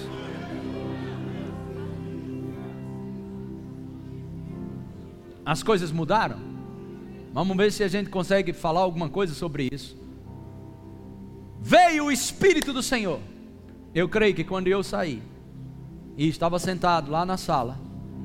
As 5.45 5.61
coisas 5.61 5.91
mudaram. 5.91 6.48
Vamos 7.33 7.55
ver 7.55 7.71
se 7.71 7.83
a 7.83 7.87
gente 7.87 8.09
consegue 8.09 8.53
falar 8.53 8.81
alguma 8.81 9.09
coisa 9.09 9.33
sobre 9.33 9.69
isso. 9.71 9.97
Veio 11.61 12.05
o 12.05 12.11
Espírito 12.11 12.73
do 12.73 12.81
Senhor. 12.81 13.19
Eu 13.93 14.07
creio 14.09 14.33
que 14.33 14.43
quando 14.43 14.67
eu 14.67 14.83
saí 14.83 15.21
e 16.17 16.27
estava 16.27 16.57
sentado 16.57 17.11
lá 17.11 17.25
na 17.25 17.37
sala 17.37 17.77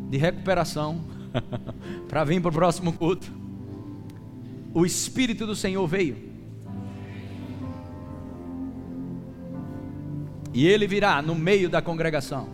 de 0.08 0.16
recuperação 0.16 1.00
para 2.08 2.24
vir 2.24 2.40
para 2.40 2.50
o 2.50 2.52
próximo 2.52 2.92
culto, 2.92 3.30
o 4.72 4.84
Espírito 4.86 5.46
do 5.46 5.54
Senhor 5.54 5.86
veio. 5.86 6.34
E 10.52 10.66
ele 10.66 10.86
virá 10.86 11.20
no 11.20 11.34
meio 11.34 11.68
da 11.68 11.82
congregação. 11.82 12.48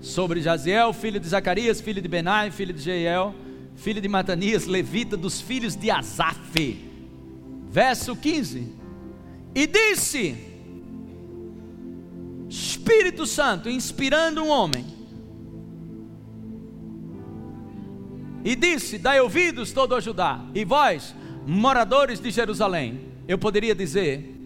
Sobre 0.00 0.40
Jaziel, 0.40 0.92
filho 0.92 1.20
de 1.20 1.28
Zacarias, 1.28 1.80
filho 1.80 2.00
de 2.00 2.08
Benai, 2.08 2.50
filho 2.50 2.72
de 2.72 2.80
Jeiel, 2.80 3.34
filho 3.80 4.00
de 4.00 4.08
Matanias, 4.08 4.66
levita 4.66 5.16
dos 5.16 5.40
filhos 5.40 5.74
de 5.74 5.90
Asaf. 5.90 6.86
Verso 7.70 8.14
15. 8.14 8.68
E 9.54 9.66
disse: 9.66 10.36
Espírito 12.48 13.26
Santo 13.26 13.70
inspirando 13.70 14.42
um 14.42 14.48
homem. 14.48 14.84
E 18.44 18.54
disse: 18.54 18.98
Dai 18.98 19.20
ouvidos 19.20 19.72
todo 19.72 19.98
Judá, 20.00 20.44
e 20.54 20.64
vós, 20.64 21.14
moradores 21.46 22.20
de 22.20 22.30
Jerusalém. 22.30 23.08
Eu 23.26 23.38
poderia 23.38 23.74
dizer, 23.74 24.36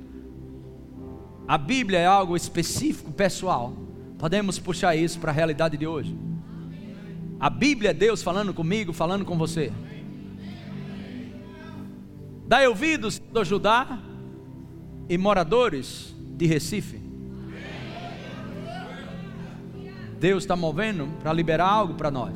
a 1.49 1.59
Bíblia 1.59 1.99
é 1.99 2.07
algo 2.07 2.37
específico, 2.37 3.11
pessoal. 3.13 3.75
Podemos 4.19 4.59
puxar 4.59 4.95
isso 4.95 5.19
para 5.19 5.31
a 5.31 5.35
realidade 5.35 5.77
de 5.77 5.87
hoje. 5.87 6.17
A 7.45 7.51
Bíblia 7.51 7.91
é 7.91 7.93
Deus 7.93 8.23
falando 8.23 8.55
comigo, 8.55 8.91
falando 8.91 9.23
com 9.23 9.37
você. 9.37 9.71
Dai 12.47 12.67
ouvidos 12.67 13.19
do 13.19 13.45
Judá 13.45 13.99
e 15.11 15.19
moradores 15.19 16.17
de 16.19 16.47
Recife. 16.47 16.99
Deus 20.19 20.45
está 20.45 20.57
movendo 20.57 21.07
para 21.21 21.35
liberar 21.35 21.69
algo 21.69 21.93
para 21.93 22.11
nós. 22.11 22.33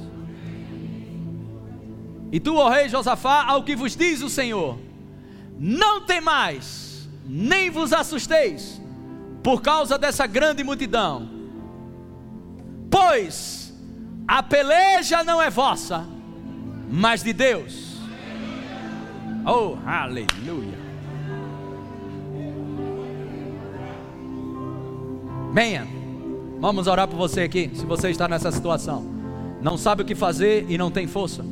E 2.31 2.39
tu, 2.39 2.57
ó 2.57 2.69
rei 2.69 2.91
Josafá, 2.91 3.47
ao 3.47 3.65
que 3.65 3.75
vos 3.75 3.97
diz 3.97 4.21
o 4.21 4.29
Senhor, 4.29 4.79
não 5.59 6.03
temais, 6.03 7.09
nem 7.25 7.71
vos 7.71 7.95
assusteis, 7.95 8.79
por 9.43 9.63
causa 9.63 9.97
dessa 9.97 10.27
grande 10.27 10.63
multidão, 10.63 11.31
pois 12.91 13.68
a 14.29 14.43
peleja 14.43 15.25
não 15.25 15.41
é 15.41 15.49
vossa, 15.49 16.05
mas 16.91 17.23
de 17.23 17.33
Deus. 17.33 17.97
Oh, 19.47 19.79
aleluia. 19.87 20.79
Venha, 25.55 25.89
vamos 26.61 26.87
orar 26.87 27.09
por 27.09 27.17
você 27.17 27.41
aqui. 27.41 27.71
Se 27.73 27.87
você 27.87 28.11
está 28.11 28.29
nessa 28.29 28.53
situação, 28.53 29.03
não 29.63 29.79
sabe 29.79 30.03
o 30.03 30.05
que 30.05 30.15
fazer 30.15 30.67
e 30.69 30.77
não 30.77 30.91
tem 30.91 31.07
força, 31.07 31.43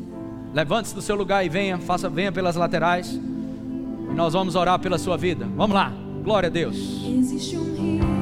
levante-se 0.52 0.94
do 0.94 1.00
seu 1.00 1.16
lugar 1.16 1.46
e 1.46 1.48
venha, 1.48 1.78
faça, 1.78 2.10
venha 2.10 2.30
pelas 2.30 2.56
laterais. 2.56 3.10
E 3.10 4.14
nós 4.14 4.34
vamos 4.34 4.54
orar 4.54 4.78
pela 4.78 4.98
sua 4.98 5.16
vida. 5.16 5.48
Vamos 5.56 5.74
lá, 5.74 5.90
glória 6.22 6.48
a 6.48 6.52
Deus. 6.52 6.76
Existe 7.06 7.56
um 7.56 7.74
rio 7.74 8.15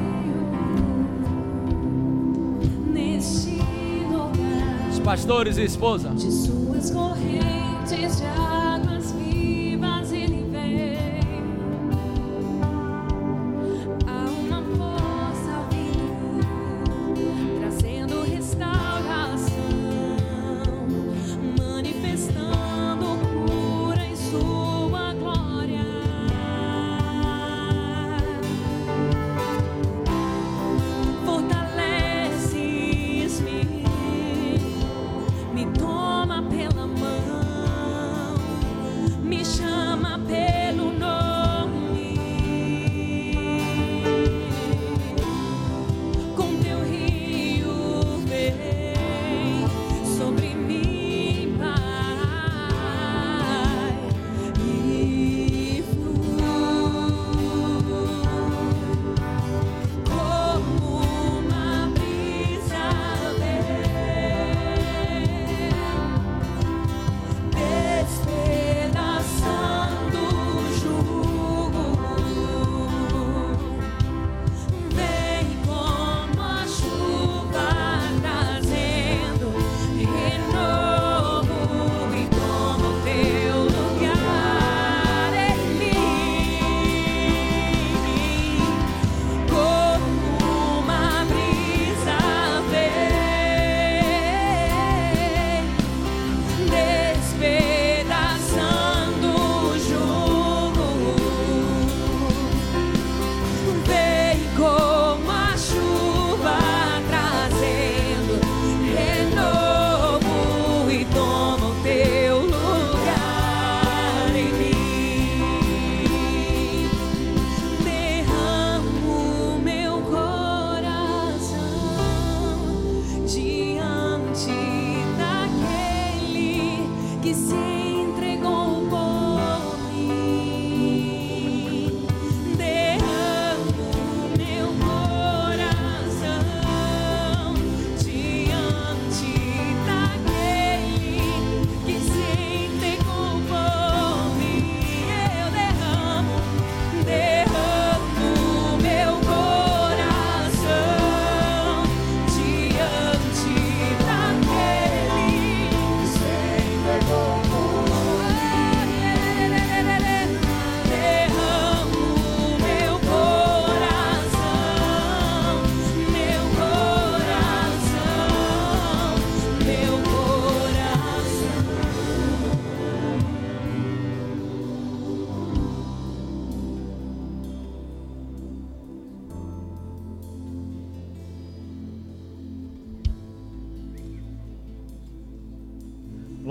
pastores 5.05 5.59
e 5.59 5.63
esposa, 5.63 6.09
De 6.09 6.31
suas 6.31 6.89
correntes 6.89 8.17
de 8.17 8.25
águas 8.25 8.54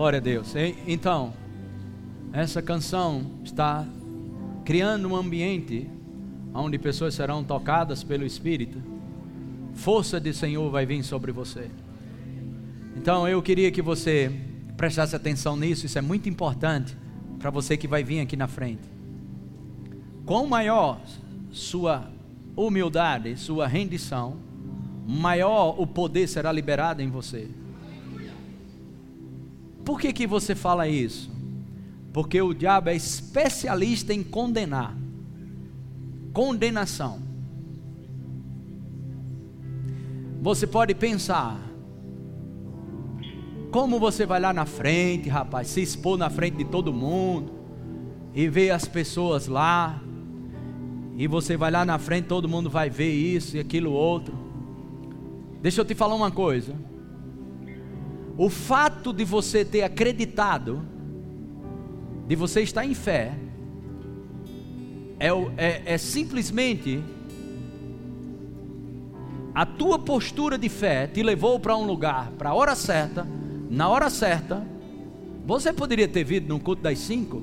glória 0.04 0.18
a 0.18 0.20
Deus. 0.20 0.52
Então, 0.86 1.32
essa 2.30 2.60
canção 2.60 3.22
está 3.42 3.86
criando 4.62 5.08
um 5.08 5.16
ambiente 5.16 5.88
onde 6.52 6.78
pessoas 6.78 7.14
serão 7.14 7.42
tocadas 7.42 8.04
pelo 8.04 8.22
Espírito. 8.22 8.82
Força 9.72 10.20
de 10.20 10.34
Senhor 10.34 10.70
vai 10.70 10.84
vir 10.84 11.02
sobre 11.02 11.32
você. 11.32 11.70
Então, 12.94 13.26
eu 13.26 13.40
queria 13.40 13.70
que 13.70 13.80
você 13.80 14.30
prestasse 14.76 15.16
atenção 15.16 15.56
nisso, 15.56 15.86
isso 15.86 15.96
é 15.96 16.02
muito 16.02 16.28
importante 16.28 16.94
para 17.38 17.48
você 17.48 17.74
que 17.74 17.88
vai 17.88 18.04
vir 18.04 18.20
aqui 18.20 18.36
na 18.36 18.46
frente. 18.46 18.86
Quanto 20.26 20.50
maior 20.50 21.00
sua 21.50 22.10
humildade, 22.54 23.38
sua 23.38 23.66
rendição, 23.66 24.36
maior 25.08 25.80
o 25.80 25.86
poder 25.86 26.28
será 26.28 26.52
liberado 26.52 27.00
em 27.00 27.08
você. 27.08 27.48
Por 29.84 30.00
que, 30.00 30.12
que 30.12 30.26
você 30.26 30.54
fala 30.54 30.88
isso? 30.88 31.30
Porque 32.12 32.40
o 32.40 32.54
diabo 32.54 32.88
é 32.88 32.96
especialista 32.96 34.14
em 34.14 34.22
condenar. 34.22 34.96
Condenação. 36.32 37.20
Você 40.40 40.66
pode 40.66 40.94
pensar, 40.94 41.58
como 43.70 43.98
você 43.98 44.26
vai 44.26 44.38
lá 44.38 44.52
na 44.52 44.66
frente, 44.66 45.28
rapaz, 45.28 45.68
se 45.68 45.80
expor 45.80 46.18
na 46.18 46.28
frente 46.30 46.58
de 46.58 46.64
todo 46.64 46.92
mundo 46.92 47.52
e 48.34 48.48
ver 48.48 48.70
as 48.70 48.86
pessoas 48.86 49.46
lá, 49.46 50.02
e 51.16 51.26
você 51.26 51.56
vai 51.56 51.70
lá 51.70 51.84
na 51.84 51.98
frente, 51.98 52.26
todo 52.26 52.48
mundo 52.48 52.68
vai 52.68 52.90
ver 52.90 53.12
isso 53.12 53.56
e 53.56 53.60
aquilo 53.60 53.92
outro. 53.92 54.34
Deixa 55.62 55.80
eu 55.80 55.84
te 55.84 55.94
falar 55.94 56.14
uma 56.14 56.30
coisa. 56.30 56.74
O 58.36 58.50
fato 58.50 59.12
de 59.12 59.24
você 59.24 59.64
ter 59.64 59.82
acreditado, 59.82 60.82
de 62.26 62.34
você 62.34 62.62
estar 62.62 62.84
em 62.84 62.94
fé, 62.94 63.32
é, 65.18 65.28
é, 65.56 65.82
é 65.94 65.98
simplesmente 65.98 67.02
a 69.54 69.64
tua 69.64 70.00
postura 70.00 70.58
de 70.58 70.68
fé 70.68 71.06
te 71.06 71.22
levou 71.22 71.60
para 71.60 71.76
um 71.76 71.86
lugar, 71.86 72.32
para 72.32 72.50
a 72.50 72.54
hora 72.54 72.74
certa, 72.74 73.24
na 73.70 73.88
hora 73.88 74.10
certa. 74.10 74.66
Você 75.46 75.72
poderia 75.72 76.08
ter 76.08 76.24
vindo 76.24 76.48
no 76.48 76.58
culto 76.58 76.82
das 76.82 76.98
cinco, 76.98 77.40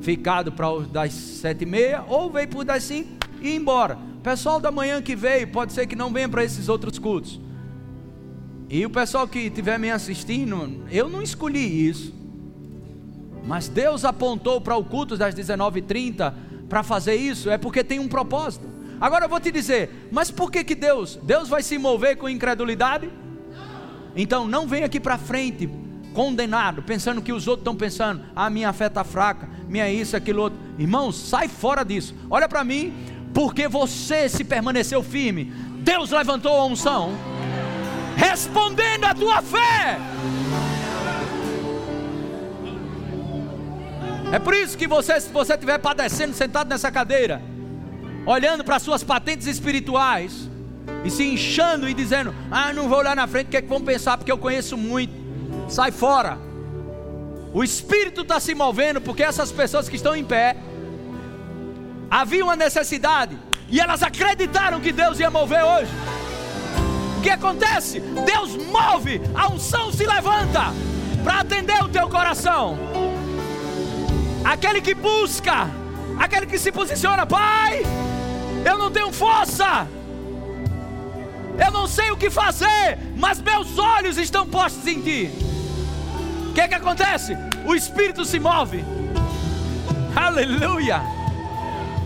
ficado 0.00 0.50
para 0.50 0.70
os 0.70 0.86
das 0.88 1.12
sete 1.12 1.62
e 1.62 1.66
meia, 1.66 2.04
ou 2.08 2.30
veio 2.30 2.48
por 2.48 2.64
das 2.64 2.84
cinco 2.84 3.10
e 3.42 3.50
ir 3.50 3.56
embora. 3.56 3.98
O 4.16 4.20
pessoal 4.22 4.58
da 4.58 4.70
manhã 4.70 5.02
que 5.02 5.14
veio, 5.14 5.46
pode 5.48 5.74
ser 5.74 5.86
que 5.86 5.94
não 5.94 6.10
venha 6.10 6.28
para 6.28 6.42
esses 6.42 6.70
outros 6.70 6.98
cultos. 6.98 7.38
E 8.68 8.84
o 8.84 8.90
pessoal 8.90 9.28
que 9.28 9.38
estiver 9.38 9.78
me 9.78 9.90
assistindo, 9.90 10.84
eu 10.90 11.08
não 11.08 11.22
escolhi 11.22 11.88
isso. 11.88 12.12
Mas 13.44 13.68
Deus 13.68 14.04
apontou 14.04 14.60
para 14.60 14.76
o 14.76 14.84
culto 14.84 15.16
das 15.16 15.34
19h30 15.34 16.34
para 16.68 16.82
fazer 16.82 17.14
isso, 17.14 17.48
é 17.48 17.56
porque 17.56 17.84
tem 17.84 18.00
um 18.00 18.08
propósito. 18.08 18.66
Agora 19.00 19.26
eu 19.26 19.28
vou 19.28 19.38
te 19.38 19.52
dizer, 19.52 20.08
mas 20.10 20.30
por 20.30 20.50
que 20.50 20.64
que 20.64 20.74
Deus? 20.74 21.16
Deus 21.22 21.48
vai 21.48 21.62
se 21.62 21.78
mover 21.78 22.16
com 22.16 22.28
incredulidade? 22.28 23.08
Então 24.16 24.48
não 24.48 24.66
vem 24.66 24.82
aqui 24.82 24.98
para 24.98 25.16
frente 25.18 25.68
condenado, 26.12 26.82
pensando 26.82 27.20
que 27.20 27.32
os 27.32 27.46
outros 27.46 27.60
estão 27.60 27.76
pensando, 27.76 28.22
ah, 28.34 28.48
minha 28.48 28.72
fé 28.72 28.86
está 28.86 29.04
fraca, 29.04 29.48
minha 29.68 29.88
isso, 29.92 30.16
aquilo 30.16 30.42
outro. 30.42 30.58
Irmãos, 30.78 31.14
sai 31.14 31.46
fora 31.46 31.84
disso. 31.84 32.14
Olha 32.30 32.48
para 32.48 32.64
mim, 32.64 32.92
porque 33.34 33.68
você 33.68 34.28
se 34.28 34.42
permaneceu 34.42 35.02
firme, 35.02 35.52
Deus 35.82 36.10
levantou 36.10 36.56
a 36.56 36.64
unção, 36.64 37.12
respondendo 38.16 39.04
a 39.04 39.14
tua 39.14 39.42
fé. 39.42 39.98
É 44.32 44.38
por 44.38 44.54
isso 44.54 44.76
que 44.76 44.88
você, 44.88 45.20
se 45.20 45.28
você 45.28 45.52
estiver 45.52 45.78
padecendo 45.78 46.34
sentado 46.34 46.68
nessa 46.68 46.90
cadeira, 46.90 47.40
olhando 48.26 48.64
para 48.64 48.78
suas 48.78 49.04
patentes 49.04 49.46
espirituais 49.46 50.50
e 51.04 51.10
se 51.10 51.24
inchando 51.24 51.88
e 51.88 51.94
dizendo: 51.94 52.34
Ah, 52.50 52.72
não 52.72 52.88
vou 52.88 52.98
olhar 52.98 53.14
na 53.14 53.26
frente, 53.26 53.46
o 53.46 53.50
que 53.50 53.56
é 53.58 53.62
que 53.62 53.68
vão 53.68 53.80
pensar? 53.80 54.16
Porque 54.16 54.32
eu 54.32 54.38
conheço 54.38 54.76
muito. 54.76 55.14
Sai 55.68 55.92
fora. 55.92 56.38
O 57.52 57.62
Espírito 57.62 58.22
está 58.22 58.40
se 58.40 58.54
movendo 58.54 59.00
porque 59.00 59.22
essas 59.22 59.52
pessoas 59.52 59.88
que 59.88 59.96
estão 59.96 60.16
em 60.16 60.24
pé 60.24 60.56
havia 62.10 62.44
uma 62.44 62.56
necessidade 62.56 63.38
e 63.68 63.80
elas 63.80 64.02
acreditaram 64.02 64.80
que 64.80 64.92
Deus 64.92 65.20
ia 65.20 65.30
mover 65.30 65.62
hoje. 65.62 65.90
Que 67.26 67.30
acontece? 67.30 67.98
Deus 67.98 68.56
move, 68.56 69.20
a 69.34 69.48
unção 69.48 69.90
se 69.90 70.06
levanta 70.06 70.72
para 71.24 71.40
atender 71.40 71.82
o 71.82 71.88
teu 71.88 72.08
coração. 72.08 72.78
Aquele 74.44 74.80
que 74.80 74.94
busca, 74.94 75.68
aquele 76.20 76.46
que 76.46 76.56
se 76.56 76.70
posiciona, 76.70 77.26
Pai, 77.26 77.82
eu 78.64 78.78
não 78.78 78.92
tenho 78.92 79.10
força, 79.10 79.88
eu 81.58 81.72
não 81.72 81.88
sei 81.88 82.12
o 82.12 82.16
que 82.16 82.30
fazer, 82.30 82.96
mas 83.16 83.42
meus 83.42 83.76
olhos 83.76 84.18
estão 84.18 84.46
postos 84.46 84.86
em 84.86 85.00
Ti. 85.00 85.28
O 86.50 86.52
que 86.54 86.60
é 86.60 86.68
que 86.68 86.74
acontece? 86.76 87.36
O 87.64 87.74
Espírito 87.74 88.24
se 88.24 88.38
move, 88.38 88.84
aleluia. 90.14 91.02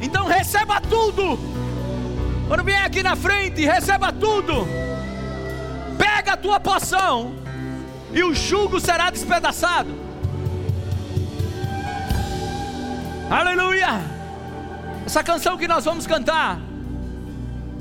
Então 0.01 0.27
receba 0.27 0.81
tudo, 0.81 1.39
quando 2.49 2.65
vier 2.65 2.83
aqui 2.83 3.03
na 3.03 3.15
frente, 3.15 3.67
receba 3.67 4.11
tudo, 4.11 4.67
pega 6.01 6.33
a 6.33 6.37
tua 6.37 6.59
poção, 6.59 7.35
e 8.11 8.25
o 8.25 8.35
jugo 8.35 8.81
será 8.81 9.11
despedaçado. 9.11 9.91
Aleluia! 13.29 14.01
Essa 15.05 15.23
canção 15.23 15.59
que 15.59 15.69
nós 15.69 15.85
vamos 15.85 16.07
cantar, 16.07 16.59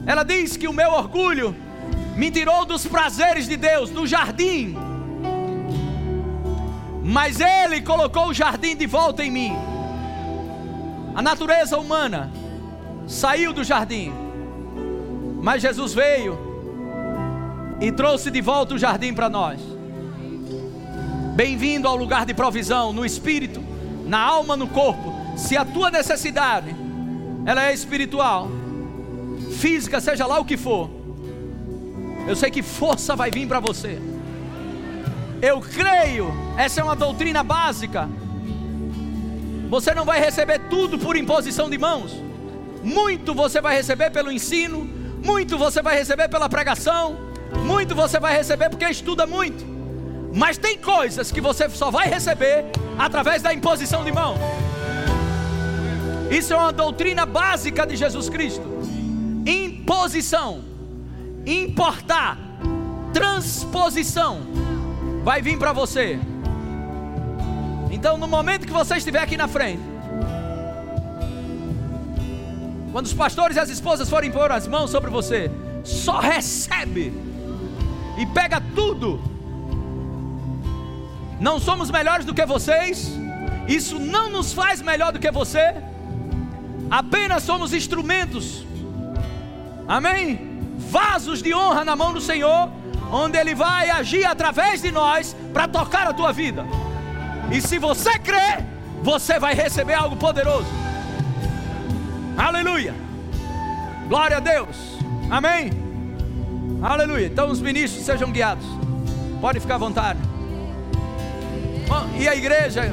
ela 0.05 0.23
diz 0.23 0.57
que 0.57 0.67
o 0.67 0.73
meu 0.73 0.91
orgulho 0.91 1.55
me 2.15 2.29
tirou 2.29 2.65
dos 2.65 2.85
prazeres 2.85 3.47
de 3.47 3.55
Deus, 3.55 3.89
do 3.89 4.05
jardim, 4.05 4.75
mas 7.03 7.39
Ele 7.39 7.81
colocou 7.81 8.27
o 8.27 8.33
jardim 8.33 8.75
de 8.75 8.85
volta 8.85 9.23
em 9.23 9.31
mim. 9.31 9.55
A 11.15 11.21
natureza 11.21 11.77
humana 11.77 12.29
saiu 13.07 13.53
do 13.53 13.63
jardim, 13.63 14.11
mas 15.41 15.61
Jesus 15.61 15.93
veio 15.93 16.48
e 17.81 17.91
trouxe 17.91 18.29
de 18.29 18.41
volta 18.41 18.75
o 18.75 18.77
jardim 18.77 19.13
para 19.13 19.29
nós. 19.29 19.59
Bem-vindo 21.35 21.87
ao 21.87 21.95
lugar 21.95 22.25
de 22.25 22.33
provisão 22.33 22.91
no 22.91 23.05
espírito, 23.05 23.63
na 24.05 24.19
alma, 24.19 24.57
no 24.57 24.67
corpo 24.67 25.19
se 25.39 25.55
a 25.55 25.63
tua 25.63 25.89
necessidade 25.89 26.75
ela 27.45 27.69
é 27.69 27.73
espiritual, 27.73 28.49
física, 29.57 30.01
seja 30.01 30.25
lá 30.25 30.37
o 30.37 30.45
que 30.45 30.57
for, 30.57 30.89
eu 32.27 32.35
sei 32.35 32.51
que 32.51 32.61
força 32.61 33.15
vai 33.15 33.31
vir 33.31 33.47
para 33.47 33.59
você. 33.59 33.97
Eu 35.41 35.61
creio, 35.61 36.31
essa 36.57 36.81
é 36.81 36.83
uma 36.83 36.95
doutrina 36.95 37.41
básica. 37.41 38.09
Você 39.69 39.93
não 39.95 40.03
vai 40.03 40.19
receber 40.19 40.59
tudo 40.69 40.99
por 40.99 41.15
imposição 41.15 41.69
de 41.69 41.77
mãos. 41.77 42.13
Muito 42.83 43.33
você 43.33 43.61
vai 43.61 43.75
receber 43.75 44.11
pelo 44.11 44.31
ensino, 44.31 44.87
muito 45.23 45.57
você 45.57 45.81
vai 45.81 45.97
receber 45.97 46.27
pela 46.27 46.49
pregação, 46.49 47.15
muito 47.65 47.95
você 47.95 48.19
vai 48.19 48.35
receber 48.35 48.69
porque 48.69 48.85
estuda 48.85 49.25
muito. 49.25 49.65
Mas 50.33 50.57
tem 50.57 50.77
coisas 50.77 51.31
que 51.31 51.41
você 51.41 51.69
só 51.69 51.89
vai 51.89 52.07
receber 52.07 52.65
através 52.97 53.41
da 53.41 53.53
imposição 53.53 54.03
de 54.03 54.11
mãos. 54.11 54.37
Isso 56.29 56.53
é 56.53 56.55
uma 56.55 56.71
doutrina 56.71 57.25
básica 57.25 57.85
de 57.87 57.95
Jesus 57.95 58.29
Cristo. 58.29 58.61
Imposição, 59.45 60.63
importar, 61.45 62.37
transposição 63.11 64.41
vai 65.23 65.41
vir 65.41 65.57
para 65.57 65.73
você. 65.73 66.19
Então, 67.89 68.17
no 68.17 68.27
momento 68.27 68.67
que 68.67 68.73
você 68.73 68.97
estiver 68.97 69.21
aqui 69.21 69.35
na 69.35 69.47
frente, 69.47 69.81
quando 72.91 73.07
os 73.07 73.13
pastores 73.13 73.57
e 73.57 73.59
as 73.59 73.69
esposas 73.69 74.09
forem 74.09 74.31
pôr 74.31 74.51
as 74.51 74.67
mãos 74.67 74.91
sobre 74.91 75.09
você, 75.09 75.49
só 75.83 76.19
recebe 76.19 77.28
e 78.19 78.25
pega 78.25 78.61
tudo. 78.75 79.19
Não 81.39 81.59
somos 81.59 81.89
melhores 81.89 82.25
do 82.25 82.33
que 82.33 82.45
vocês, 82.45 83.11
isso 83.67 83.97
não 83.97 84.29
nos 84.29 84.51
faz 84.53 84.81
melhor 84.81 85.11
do 85.13 85.19
que 85.19 85.31
você 85.31 85.73
apenas 86.89 87.43
somos 87.43 87.71
instrumentos, 87.71 88.65
amém? 89.87 90.59
Vasos 90.77 91.41
de 91.41 91.53
honra 91.53 91.85
na 91.85 91.95
mão 91.95 92.11
do 92.11 92.19
Senhor, 92.19 92.69
onde 93.11 93.37
Ele 93.37 93.53
vai 93.53 93.89
agir 93.89 94.25
através 94.25 94.81
de 94.81 94.91
nós 94.91 95.35
para 95.53 95.67
tocar 95.67 96.07
a 96.07 96.13
tua 96.13 96.33
vida. 96.33 96.65
E 97.51 97.61
se 97.61 97.77
você 97.77 98.17
crer, 98.17 98.65
você 99.03 99.39
vai 99.39 99.53
receber 99.53 99.93
algo 99.93 100.15
poderoso. 100.15 100.67
Aleluia. 102.37 102.95
Glória 104.07 104.37
a 104.37 104.39
Deus. 104.39 104.75
Amém. 105.29 105.88
Aleluia. 106.81 107.25
Então 107.25 107.49
os 107.51 107.61
ministros 107.61 108.05
sejam 108.05 108.31
guiados. 108.31 108.65
Pode 109.41 109.59
ficar 109.59 109.75
à 109.75 109.77
vontade. 109.77 110.19
Bom, 111.87 112.07
e 112.17 112.27
a 112.27 112.35
igreja, 112.35 112.83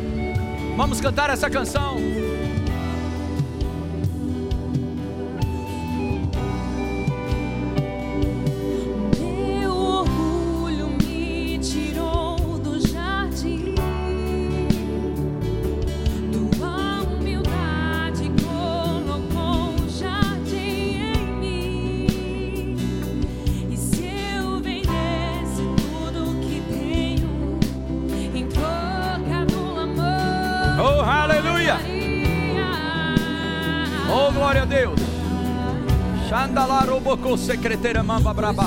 vamos 0.76 1.00
cantar 1.00 1.30
essa 1.30 1.48
canção. 1.48 1.96
Bocô 37.06 37.36
secreteira 37.36 38.02
mamba 38.02 38.34
braba. 38.34 38.64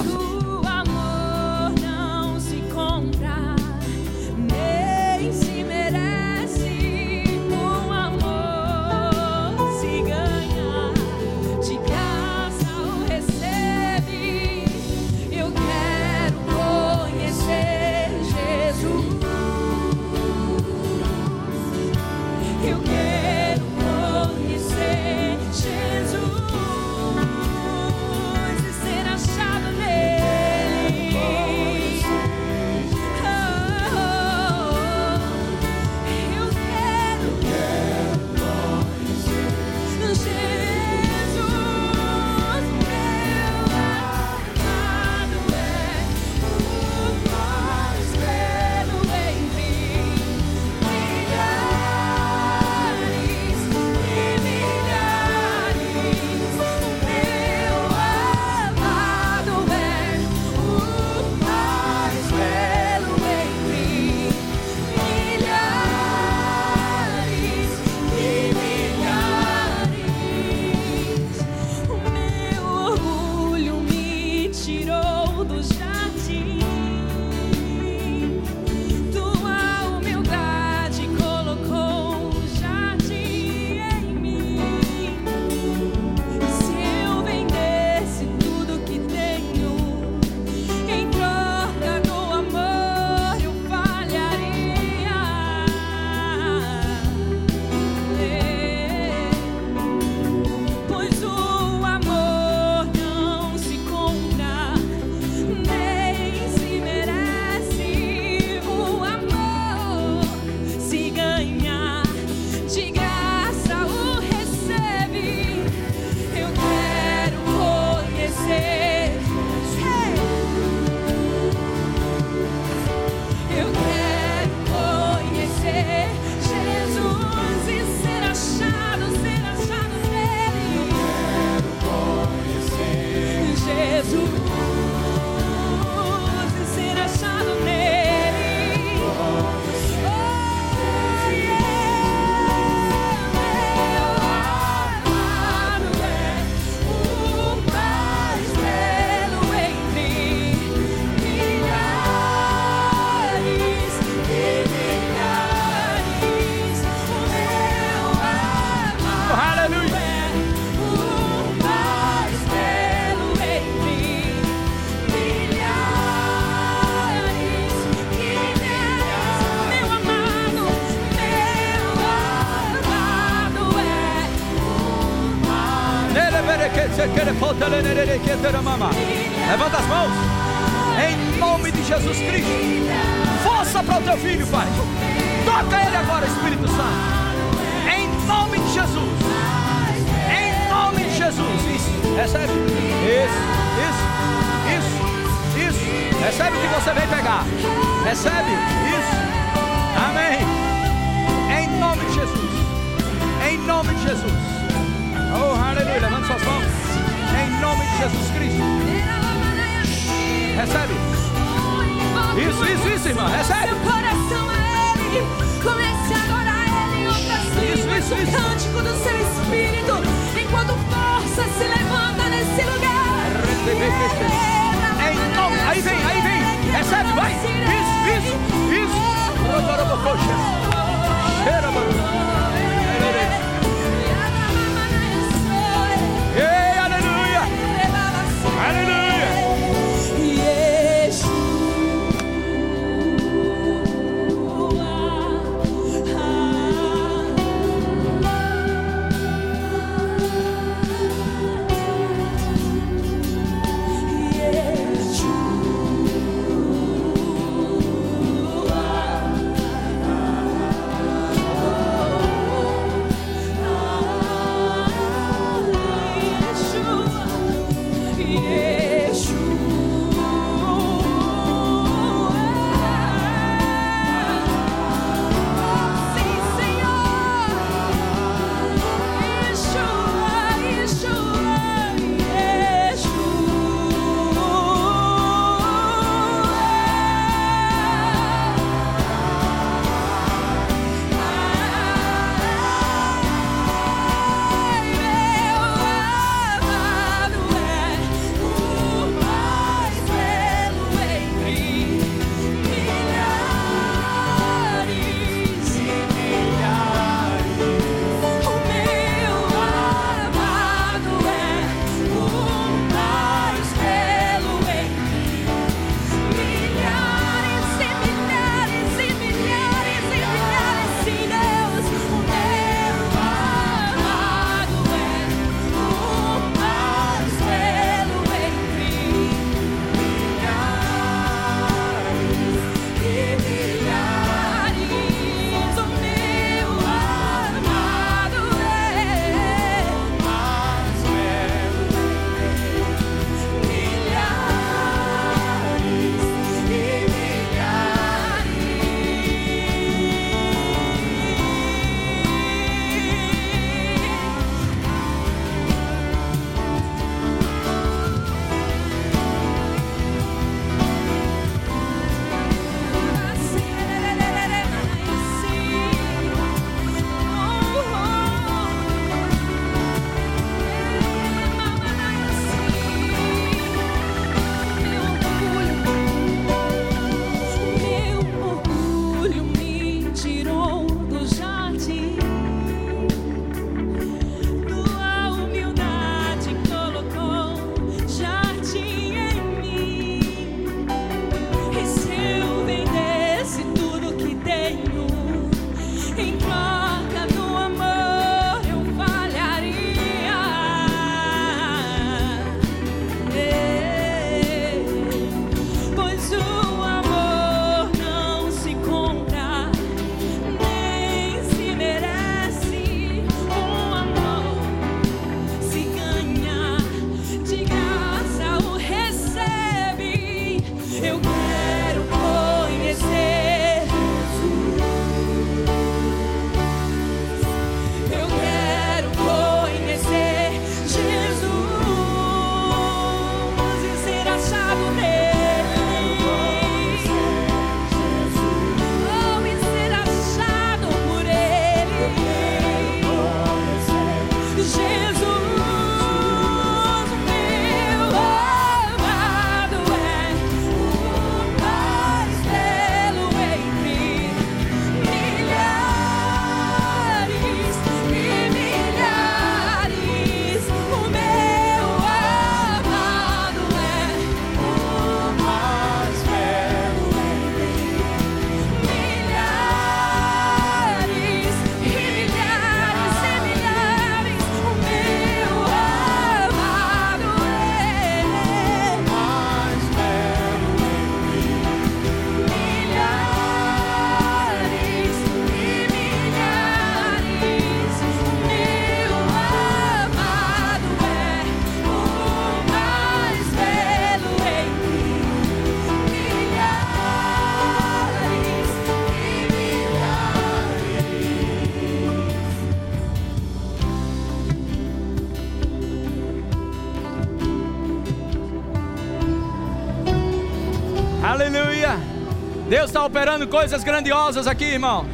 Coisas 513.47 513.83
grandiosas 513.83 514.47
aqui, 514.47 514.65
irmão. 514.65 515.05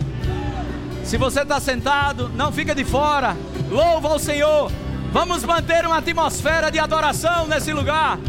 Se 1.03 1.17
você 1.17 1.41
está 1.41 1.59
sentado, 1.59 2.29
não 2.29 2.51
fica 2.51 2.73
de 2.73 2.83
fora. 2.83 3.35
Louva 3.69 4.09
ao 4.09 4.19
Senhor. 4.19 4.71
Vamos 5.11 5.43
manter 5.43 5.85
uma 5.85 5.97
atmosfera 5.97 6.71
de 6.71 6.79
adoração 6.79 7.47
nesse 7.47 7.71
lugar. 7.71 8.19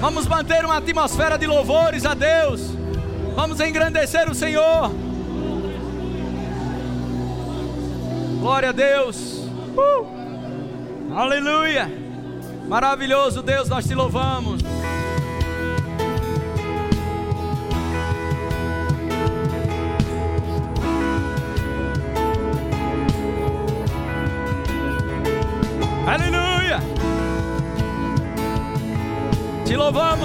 Vamos 0.00 0.26
manter 0.26 0.64
uma 0.64 0.78
atmosfera 0.78 1.36
de 1.36 1.46
louvores 1.46 2.04
a 2.06 2.14
Deus. 2.14 2.60
Vamos 3.34 3.60
engrandecer 3.60 4.30
o 4.30 4.34
Senhor. 4.34 4.90
Glória 8.40 8.68
a 8.68 8.72
Deus. 8.72 9.48
Uh! 9.76 11.14
Aleluia. 11.14 11.90
Maravilhoso 12.68 13.42
Deus, 13.42 13.68
nós 13.68 13.86
te 13.86 13.94
louvamos. 13.94 14.63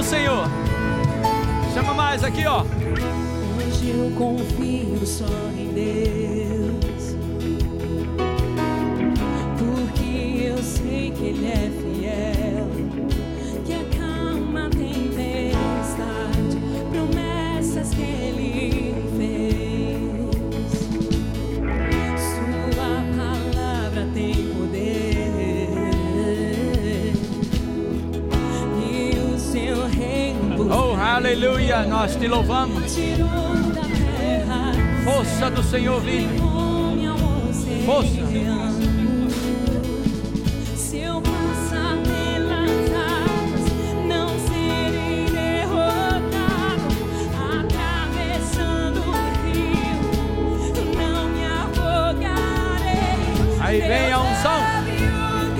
Senhor. 0.09 0.49
Chama 1.71 1.93
mais 1.93 2.23
aqui, 2.23 2.43
ó. 2.47 2.63
Hoje 2.63 3.89
eu 3.91 4.11
confio 4.17 5.05
só 5.05 5.27
em 5.55 5.67
Deus. 5.71 6.38
Te 32.19 32.27
louvamos. 32.27 32.97
Força 35.05 35.49
do 35.49 35.63
Senhor 35.63 36.01
vive. 36.01 36.37
Força. 37.85 38.21
oceano. 38.21 39.29
Se 40.75 40.97
eu 40.97 41.21
passar 41.21 41.95
pelas 42.03 42.91
águas, 42.91 43.71
não 44.05 44.37
serei 44.37 45.25
derrotado. 45.31 46.89
Atravessando 47.57 48.99
o 48.99 49.13
rio, 49.45 50.01
não 50.97 51.29
me 51.29 51.45
afogarei. 51.63 52.99
Aí 53.61 53.79
vem 53.79 54.11
a 54.11 54.19
unção. 54.19 54.61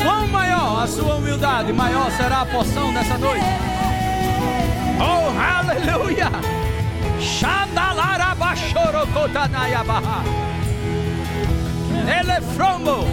Quão 0.02 0.28
maior 0.28 0.84
a 0.84 0.88
sua 0.88 1.16
humildade, 1.16 1.72
maior 1.72 2.12
será 2.12 2.42
a 2.42 2.46
porção 2.46 2.94
dessa 2.94 3.18
noite. 3.18 3.46
Oh, 5.00 5.30
aleluia! 5.40 6.49
Xandalarabachorocotanayabaha. 9.10 10.24
Elefromo. 12.20 13.06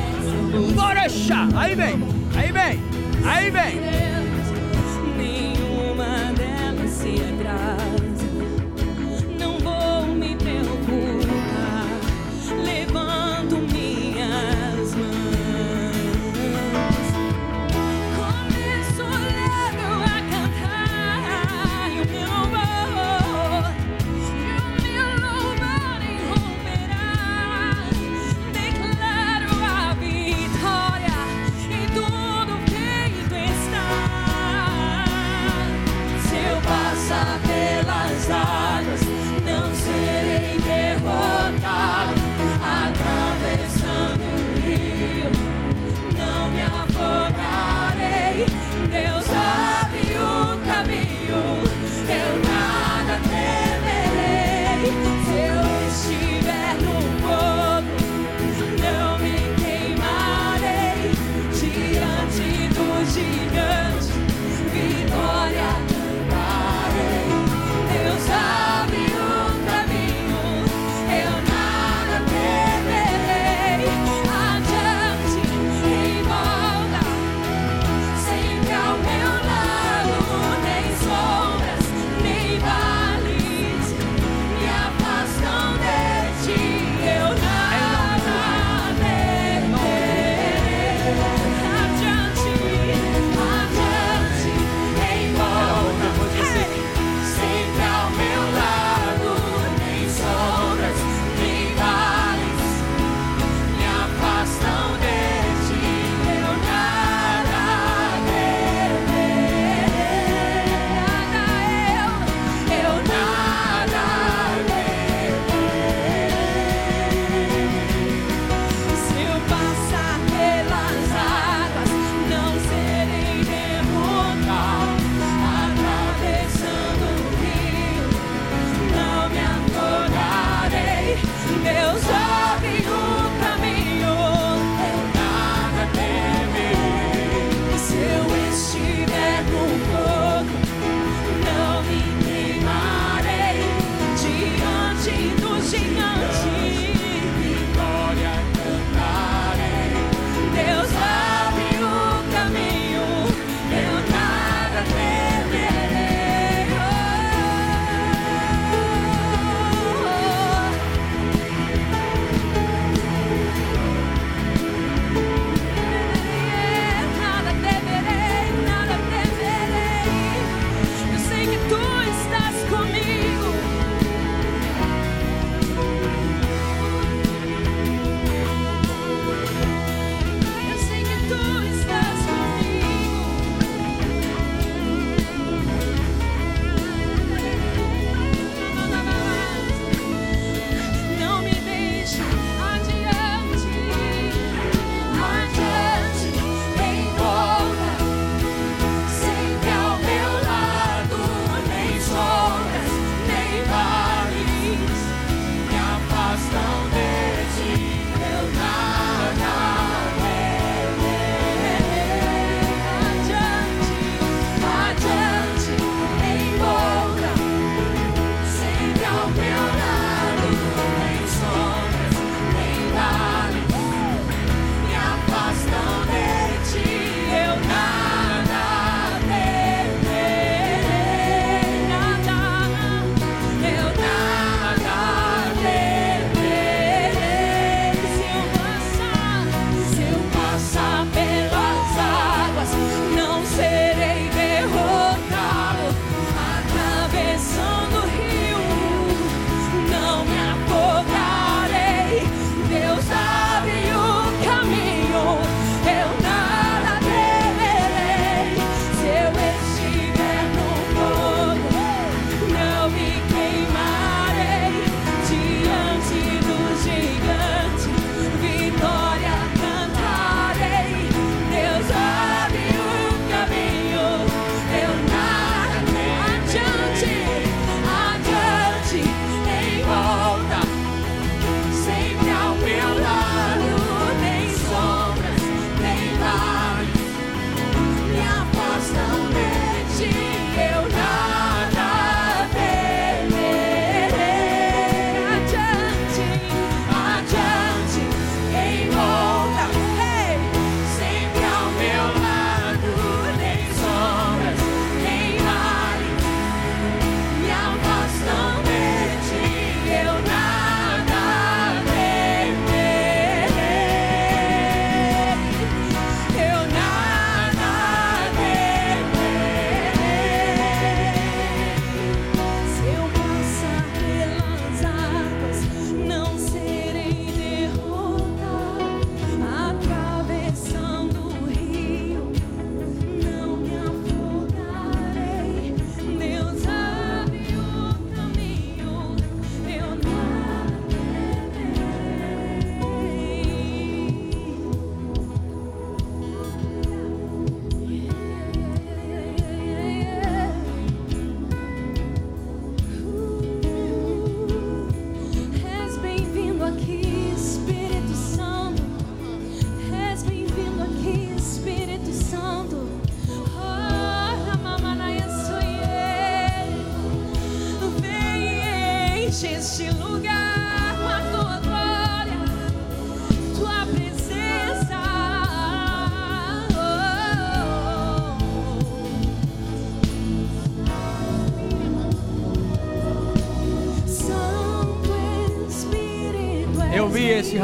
Morecha. 0.75 1.49
Aí 1.57 1.75
vem, 1.75 2.03
aí 2.37 2.53
vem, 2.53 2.83
aí 3.25 3.51
vem. 3.51 3.96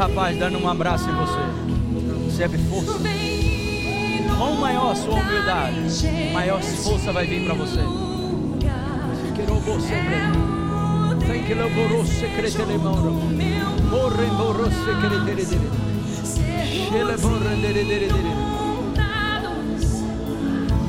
Rapaz 0.03 0.37
dando 0.37 0.59
um 0.59 0.69
abraço 0.69 1.09
em 1.09 1.15
você. 1.15 1.39
Recebe 2.25 2.57
força. 2.69 2.99
Quanto 4.37 4.59
maior 4.59 4.91
a 4.91 4.95
sua 4.95 5.13
humildade, 5.13 6.33
maior 6.33 6.61
força 6.61 7.13
vai 7.13 7.25
vir 7.25 7.45
para 7.45 7.53
você. 7.53 7.79
Moro. 12.77 13.13
Morre. 13.13 14.25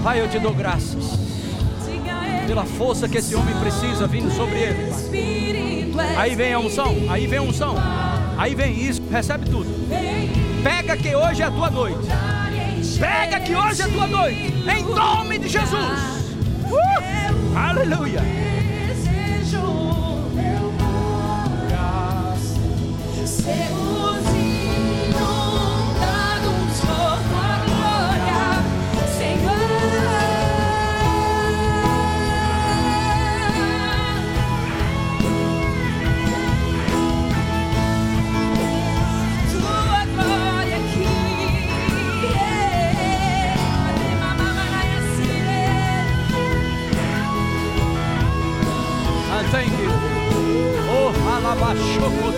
Pai, 0.02 0.20
eu 0.20 0.28
te 0.28 0.38
dou 0.40 0.52
graças 0.52 1.24
pela 2.46 2.64
força 2.64 3.08
que 3.08 3.18
esse 3.18 3.34
homem 3.34 3.54
precisa 3.56 4.06
vindo 4.06 4.30
sobre 4.30 4.58
ele. 4.58 4.92
Aí 6.16 6.34
vem 6.34 6.52
a 6.52 6.58
unção, 6.58 6.94
aí 7.08 7.26
vem 7.26 7.38
a 7.38 7.42
unção, 7.42 7.74
aí 8.36 8.54
vem 8.54 8.80
isso, 8.80 9.02
recebe 9.10 9.48
tudo. 9.48 9.68
Pega 10.62 10.96
que 10.96 11.14
hoje 11.14 11.42
é 11.42 11.46
a 11.46 11.50
tua 11.50 11.70
noite. 11.70 12.08
Pega 12.98 13.40
que 13.40 13.54
hoje 13.54 13.82
é 13.82 13.84
a 13.84 13.88
tua 13.88 14.06
noite. 14.06 14.54
Em 14.68 14.82
nome 14.82 15.38
de 15.38 15.48
Jesus. 15.48 16.34
Uh! 16.70 17.56
Aleluia. 17.56 18.20
Shoko 51.74 52.33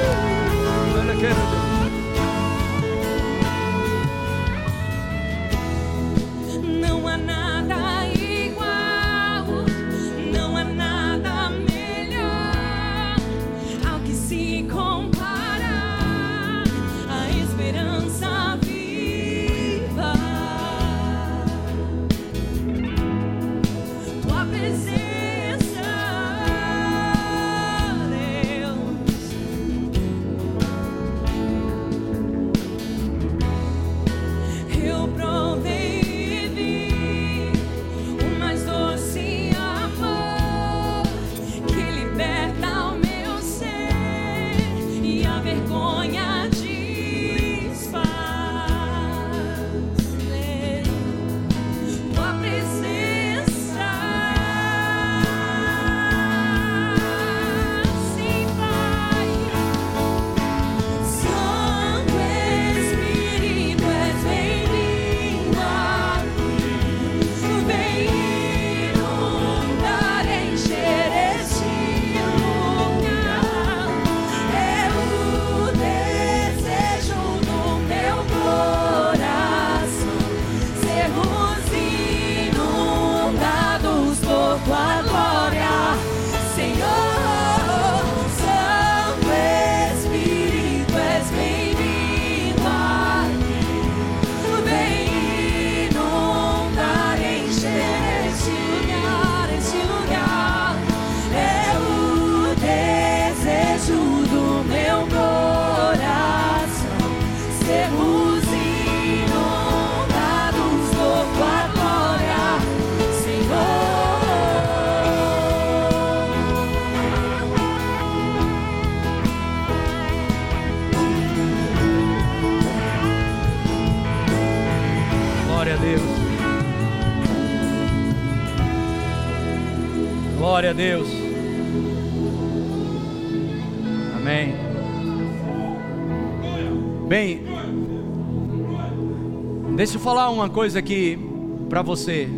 uma 140.36 140.50
coisa 140.50 140.80
aqui 140.80 141.18
para 141.66 141.80
você. 141.80 142.28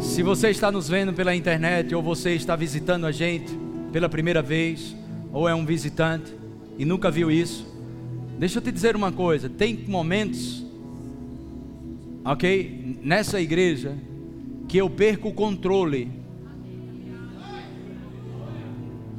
Se 0.00 0.24
você 0.24 0.50
está 0.50 0.72
nos 0.72 0.88
vendo 0.88 1.12
pela 1.12 1.36
internet 1.36 1.94
ou 1.94 2.02
você 2.02 2.34
está 2.34 2.56
visitando 2.56 3.06
a 3.06 3.12
gente 3.12 3.56
pela 3.92 4.08
primeira 4.08 4.42
vez, 4.42 4.96
ou 5.32 5.48
é 5.48 5.54
um 5.54 5.64
visitante 5.64 6.34
e 6.76 6.84
nunca 6.84 7.08
viu 7.08 7.30
isso, 7.30 7.64
deixa 8.40 8.58
eu 8.58 8.62
te 8.62 8.72
dizer 8.72 8.96
uma 8.96 9.12
coisa: 9.12 9.48
tem 9.48 9.84
momentos 9.86 10.64
ok? 12.24 12.98
Nessa 13.04 13.40
igreja, 13.40 13.96
que 14.68 14.76
eu 14.78 14.90
perco 14.90 15.28
o 15.28 15.32
controle. 15.32 16.10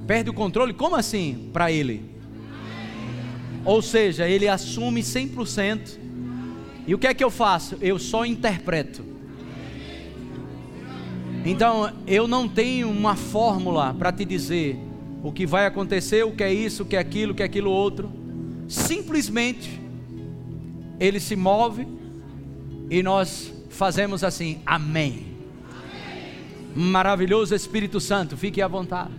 Perde 0.06 0.30
o 0.30 0.34
controle? 0.34 0.74
Como 0.74 0.98
assim? 0.98 1.50
Para 1.54 1.72
ele. 1.72 2.04
Ou 3.64 3.82
seja, 3.82 4.28
ele 4.28 4.50
assume 4.50 5.02
100%. 5.02 6.01
E 6.92 6.94
o 6.94 6.98
que 6.98 7.08
é 7.08 7.14
que 7.14 7.24
eu 7.24 7.32
faço? 7.32 7.78
Eu 7.80 7.98
só 7.98 8.26
interpreto. 8.26 9.02
Então, 11.46 11.90
eu 12.06 12.28
não 12.28 12.50
tenho 12.50 12.90
uma 12.90 13.16
fórmula 13.16 13.94
para 13.94 14.12
te 14.12 14.26
dizer 14.26 14.78
o 15.24 15.32
que 15.32 15.46
vai 15.46 15.66
acontecer, 15.66 16.26
o 16.26 16.34
que 16.34 16.44
é 16.44 16.54
isso, 16.54 16.84
o 16.84 16.86
que 16.86 16.98
é 16.98 17.00
aquilo, 17.00 17.32
o 17.32 17.36
que 17.36 17.44
é 17.44 17.46
aquilo 17.46 17.72
outro. 17.72 18.12
Simplesmente, 18.68 19.80
ele 21.00 21.22
se 21.22 21.34
move 21.34 21.88
e 22.90 23.02
nós 23.02 23.54
fazemos 23.70 24.22
assim, 24.22 24.60
amém. 24.66 25.28
Maravilhoso 26.76 27.56
Espírito 27.56 28.02
Santo, 28.02 28.36
fique 28.36 28.62
à 28.62 28.68
vontade. 28.68 29.14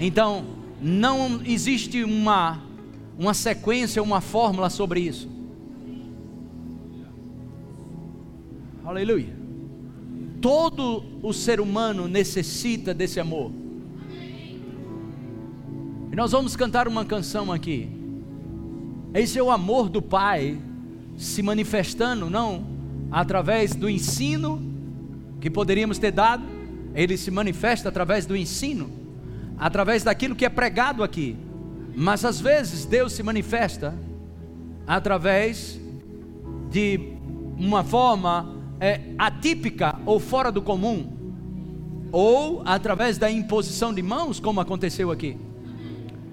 Então, 0.00 0.44
não 0.82 1.40
existe 1.46 2.02
uma, 2.02 2.60
uma 3.16 3.32
sequência, 3.32 4.02
uma 4.02 4.20
fórmula 4.20 4.68
sobre 4.68 4.98
isso. 4.98 5.32
Aleluia. 8.84 9.34
Todo 10.42 11.04
o 11.22 11.32
ser 11.32 11.58
humano 11.58 12.06
necessita 12.06 12.92
desse 12.92 13.18
amor. 13.18 13.50
E 16.12 16.14
nós 16.14 16.32
vamos 16.32 16.54
cantar 16.54 16.86
uma 16.86 17.02
canção 17.02 17.50
aqui. 17.50 17.88
Esse 19.14 19.38
é 19.38 19.42
o 19.42 19.50
amor 19.50 19.88
do 19.88 20.02
Pai 20.02 20.60
se 21.16 21.42
manifestando, 21.42 22.28
não 22.28 22.66
através 23.10 23.74
do 23.74 23.88
ensino 23.88 24.60
que 25.40 25.48
poderíamos 25.48 25.98
ter 25.98 26.10
dado, 26.10 26.44
ele 26.94 27.16
se 27.16 27.30
manifesta 27.30 27.88
através 27.88 28.26
do 28.26 28.36
ensino, 28.36 28.90
através 29.56 30.02
daquilo 30.02 30.34
que 30.34 30.44
é 30.44 30.50
pregado 30.50 31.02
aqui. 31.02 31.36
Mas 31.96 32.22
às 32.22 32.38
vezes 32.38 32.84
Deus 32.84 33.14
se 33.14 33.22
manifesta 33.22 33.94
através 34.86 35.80
de 36.70 37.00
uma 37.56 37.82
forma 37.82 38.53
é, 38.80 39.00
atípica 39.18 39.98
ou 40.04 40.18
fora 40.18 40.50
do 40.50 40.62
comum, 40.62 41.12
ou 42.12 42.62
através 42.64 43.18
da 43.18 43.30
imposição 43.30 43.92
de 43.92 44.02
mãos, 44.02 44.38
como 44.38 44.60
aconteceu 44.60 45.10
aqui. 45.10 45.36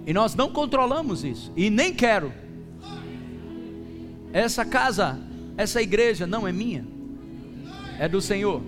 E 0.05 0.13
nós 0.13 0.35
não 0.35 0.49
controlamos 0.51 1.23
isso, 1.23 1.51
e 1.55 1.69
nem 1.69 1.93
quero. 1.93 2.33
Essa 4.33 4.63
casa, 4.63 5.19
essa 5.57 5.81
igreja 5.81 6.25
não 6.25 6.47
é 6.47 6.51
minha, 6.51 6.85
é 7.99 8.07
do 8.07 8.21
Senhor. 8.21 8.61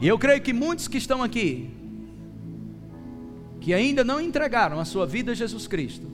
E 0.00 0.08
eu 0.08 0.18
creio 0.18 0.42
que 0.42 0.52
muitos 0.52 0.88
que 0.88 0.98
estão 0.98 1.22
aqui, 1.22 1.70
que 3.60 3.72
ainda 3.72 4.02
não 4.02 4.20
entregaram 4.20 4.80
a 4.80 4.84
sua 4.84 5.06
vida 5.06 5.30
a 5.30 5.34
Jesus 5.34 5.68
Cristo, 5.68 6.08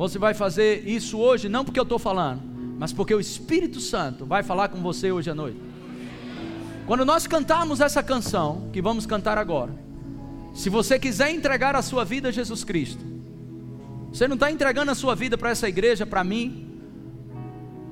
você 0.00 0.18
vai 0.18 0.32
fazer 0.32 0.88
isso 0.88 1.18
hoje, 1.18 1.46
não 1.46 1.62
porque 1.62 1.78
eu 1.78 1.82
estou 1.82 1.98
falando, 1.98 2.40
mas 2.78 2.90
porque 2.90 3.14
o 3.14 3.20
Espírito 3.20 3.80
Santo 3.80 4.24
vai 4.24 4.42
falar 4.42 4.68
com 4.68 4.80
você 4.80 5.12
hoje 5.12 5.28
à 5.28 5.34
noite. 5.34 5.60
Quando 6.86 7.04
nós 7.04 7.26
cantarmos 7.26 7.82
essa 7.82 8.02
canção, 8.02 8.70
que 8.72 8.80
vamos 8.80 9.04
cantar 9.04 9.36
agora, 9.36 9.74
se 10.54 10.70
você 10.70 10.98
quiser 10.98 11.30
entregar 11.34 11.76
a 11.76 11.82
sua 11.82 12.02
vida 12.02 12.28
a 12.28 12.32
Jesus 12.32 12.64
Cristo, 12.64 13.04
você 14.10 14.26
não 14.26 14.36
está 14.36 14.50
entregando 14.50 14.90
a 14.90 14.94
sua 14.94 15.14
vida 15.14 15.36
para 15.36 15.50
essa 15.50 15.68
igreja, 15.68 16.06
para 16.06 16.24
mim, 16.24 16.80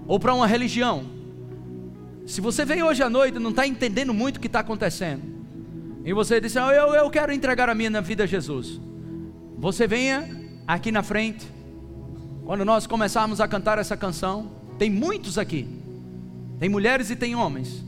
ou 0.06 0.18
para 0.18 0.32
uma 0.32 0.46
religião. 0.46 1.04
Se 2.26 2.40
você 2.40 2.64
veio 2.64 2.86
hoje 2.86 3.02
à 3.02 3.10
noite 3.10 3.36
e 3.36 3.38
não 3.38 3.50
está 3.50 3.66
entendendo 3.66 4.14
muito 4.14 4.38
o 4.38 4.40
que 4.40 4.46
está 4.46 4.60
acontecendo, 4.60 5.24
e 6.06 6.14
você 6.14 6.40
disse, 6.40 6.58
oh, 6.58 6.70
eu, 6.70 6.94
eu 6.94 7.10
quero 7.10 7.34
entregar 7.34 7.68
a 7.68 7.74
minha 7.74 8.00
vida 8.00 8.24
a 8.24 8.26
Jesus, 8.26 8.80
você 9.58 9.86
venha 9.86 10.26
aqui 10.66 10.90
na 10.90 11.02
frente, 11.02 11.57
quando 12.48 12.64
nós 12.64 12.86
começarmos 12.86 13.42
a 13.42 13.46
cantar 13.46 13.76
essa 13.76 13.94
canção, 13.94 14.50
tem 14.78 14.88
muitos 14.88 15.36
aqui, 15.36 15.68
tem 16.58 16.66
mulheres 16.66 17.10
e 17.10 17.14
tem 17.14 17.36
homens, 17.36 17.84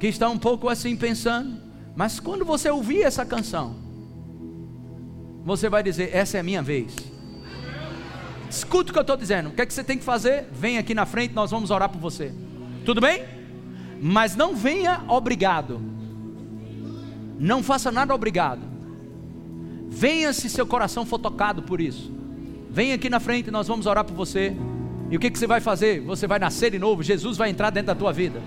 que 0.00 0.06
estão 0.06 0.32
um 0.32 0.38
pouco 0.38 0.70
assim 0.70 0.96
pensando, 0.96 1.60
mas 1.94 2.18
quando 2.18 2.46
você 2.46 2.70
ouvir 2.70 3.02
essa 3.02 3.22
canção, 3.26 3.76
você 5.44 5.68
vai 5.68 5.82
dizer: 5.82 6.16
Essa 6.16 6.38
é 6.38 6.40
a 6.40 6.42
minha 6.42 6.62
vez. 6.62 6.96
Escuta 8.48 8.88
o 8.88 8.92
que 8.94 8.98
eu 8.98 9.02
estou 9.02 9.18
dizendo. 9.18 9.50
O 9.50 9.52
que 9.52 9.60
é 9.60 9.66
que 9.66 9.74
você 9.74 9.84
tem 9.84 9.98
que 9.98 10.04
fazer? 10.04 10.48
Vem 10.50 10.78
aqui 10.78 10.94
na 10.94 11.04
frente, 11.04 11.34
nós 11.34 11.50
vamos 11.50 11.70
orar 11.70 11.90
por 11.90 12.00
você. 12.00 12.32
Tudo 12.86 13.02
bem? 13.02 13.22
Mas 14.00 14.34
não 14.34 14.56
venha 14.56 15.04
obrigado. 15.08 15.78
Não 17.38 17.62
faça 17.62 17.92
nada 17.92 18.14
obrigado. 18.14 18.62
Venha 19.90 20.32
se 20.32 20.48
seu 20.48 20.66
coração 20.66 21.04
for 21.04 21.18
tocado 21.18 21.64
por 21.64 21.82
isso. 21.82 22.13
Venha 22.74 22.96
aqui 22.96 23.08
na 23.08 23.20
frente, 23.20 23.52
nós 23.52 23.68
vamos 23.68 23.86
orar 23.86 24.04
por 24.04 24.14
você. 24.14 24.52
E 25.08 25.16
o 25.16 25.20
que, 25.20 25.30
que 25.30 25.38
você 25.38 25.46
vai 25.46 25.60
fazer? 25.60 26.00
Você 26.00 26.26
vai 26.26 26.40
nascer 26.40 26.72
de 26.72 26.78
novo. 26.78 27.04
Jesus 27.04 27.36
vai 27.36 27.48
entrar 27.48 27.70
dentro 27.70 27.86
da 27.86 27.94
tua 27.94 28.12
vida. 28.12 28.42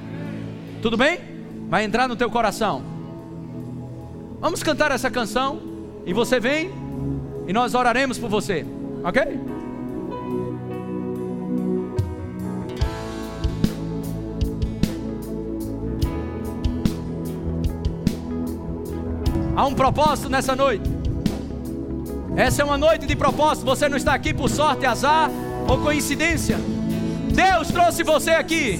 Tudo 0.81 0.97
bem? 0.97 1.17
Vai 1.69 1.85
entrar 1.85 2.09
no 2.09 2.15
teu 2.17 2.29
coração. 2.29 2.83
Vamos 4.41 4.61
cantar 4.61 4.91
essa 4.91 5.09
canção. 5.09 5.61
E 6.05 6.11
você 6.11 6.41
vem 6.41 6.69
e 7.47 7.53
nós 7.53 7.73
oraremos 7.73 8.17
por 8.17 8.29
você, 8.29 8.65
ok? 9.01 9.23
Há 19.55 19.65
um 19.65 19.73
propósito 19.73 20.27
nessa 20.27 20.53
noite. 20.53 20.96
Essa 22.37 22.61
é 22.61 22.65
uma 22.65 22.77
noite 22.77 23.07
de 23.07 23.15
propósito. 23.15 23.65
Você 23.65 23.89
não 23.89 23.97
está 23.97 24.13
aqui 24.13 24.31
por 24.31 24.47
sorte, 24.47 24.85
azar 24.85 25.27
ou 25.67 25.79
coincidência. 25.79 26.59
Deus 27.33 27.69
trouxe 27.69 28.03
você 28.03 28.29
aqui 28.29 28.79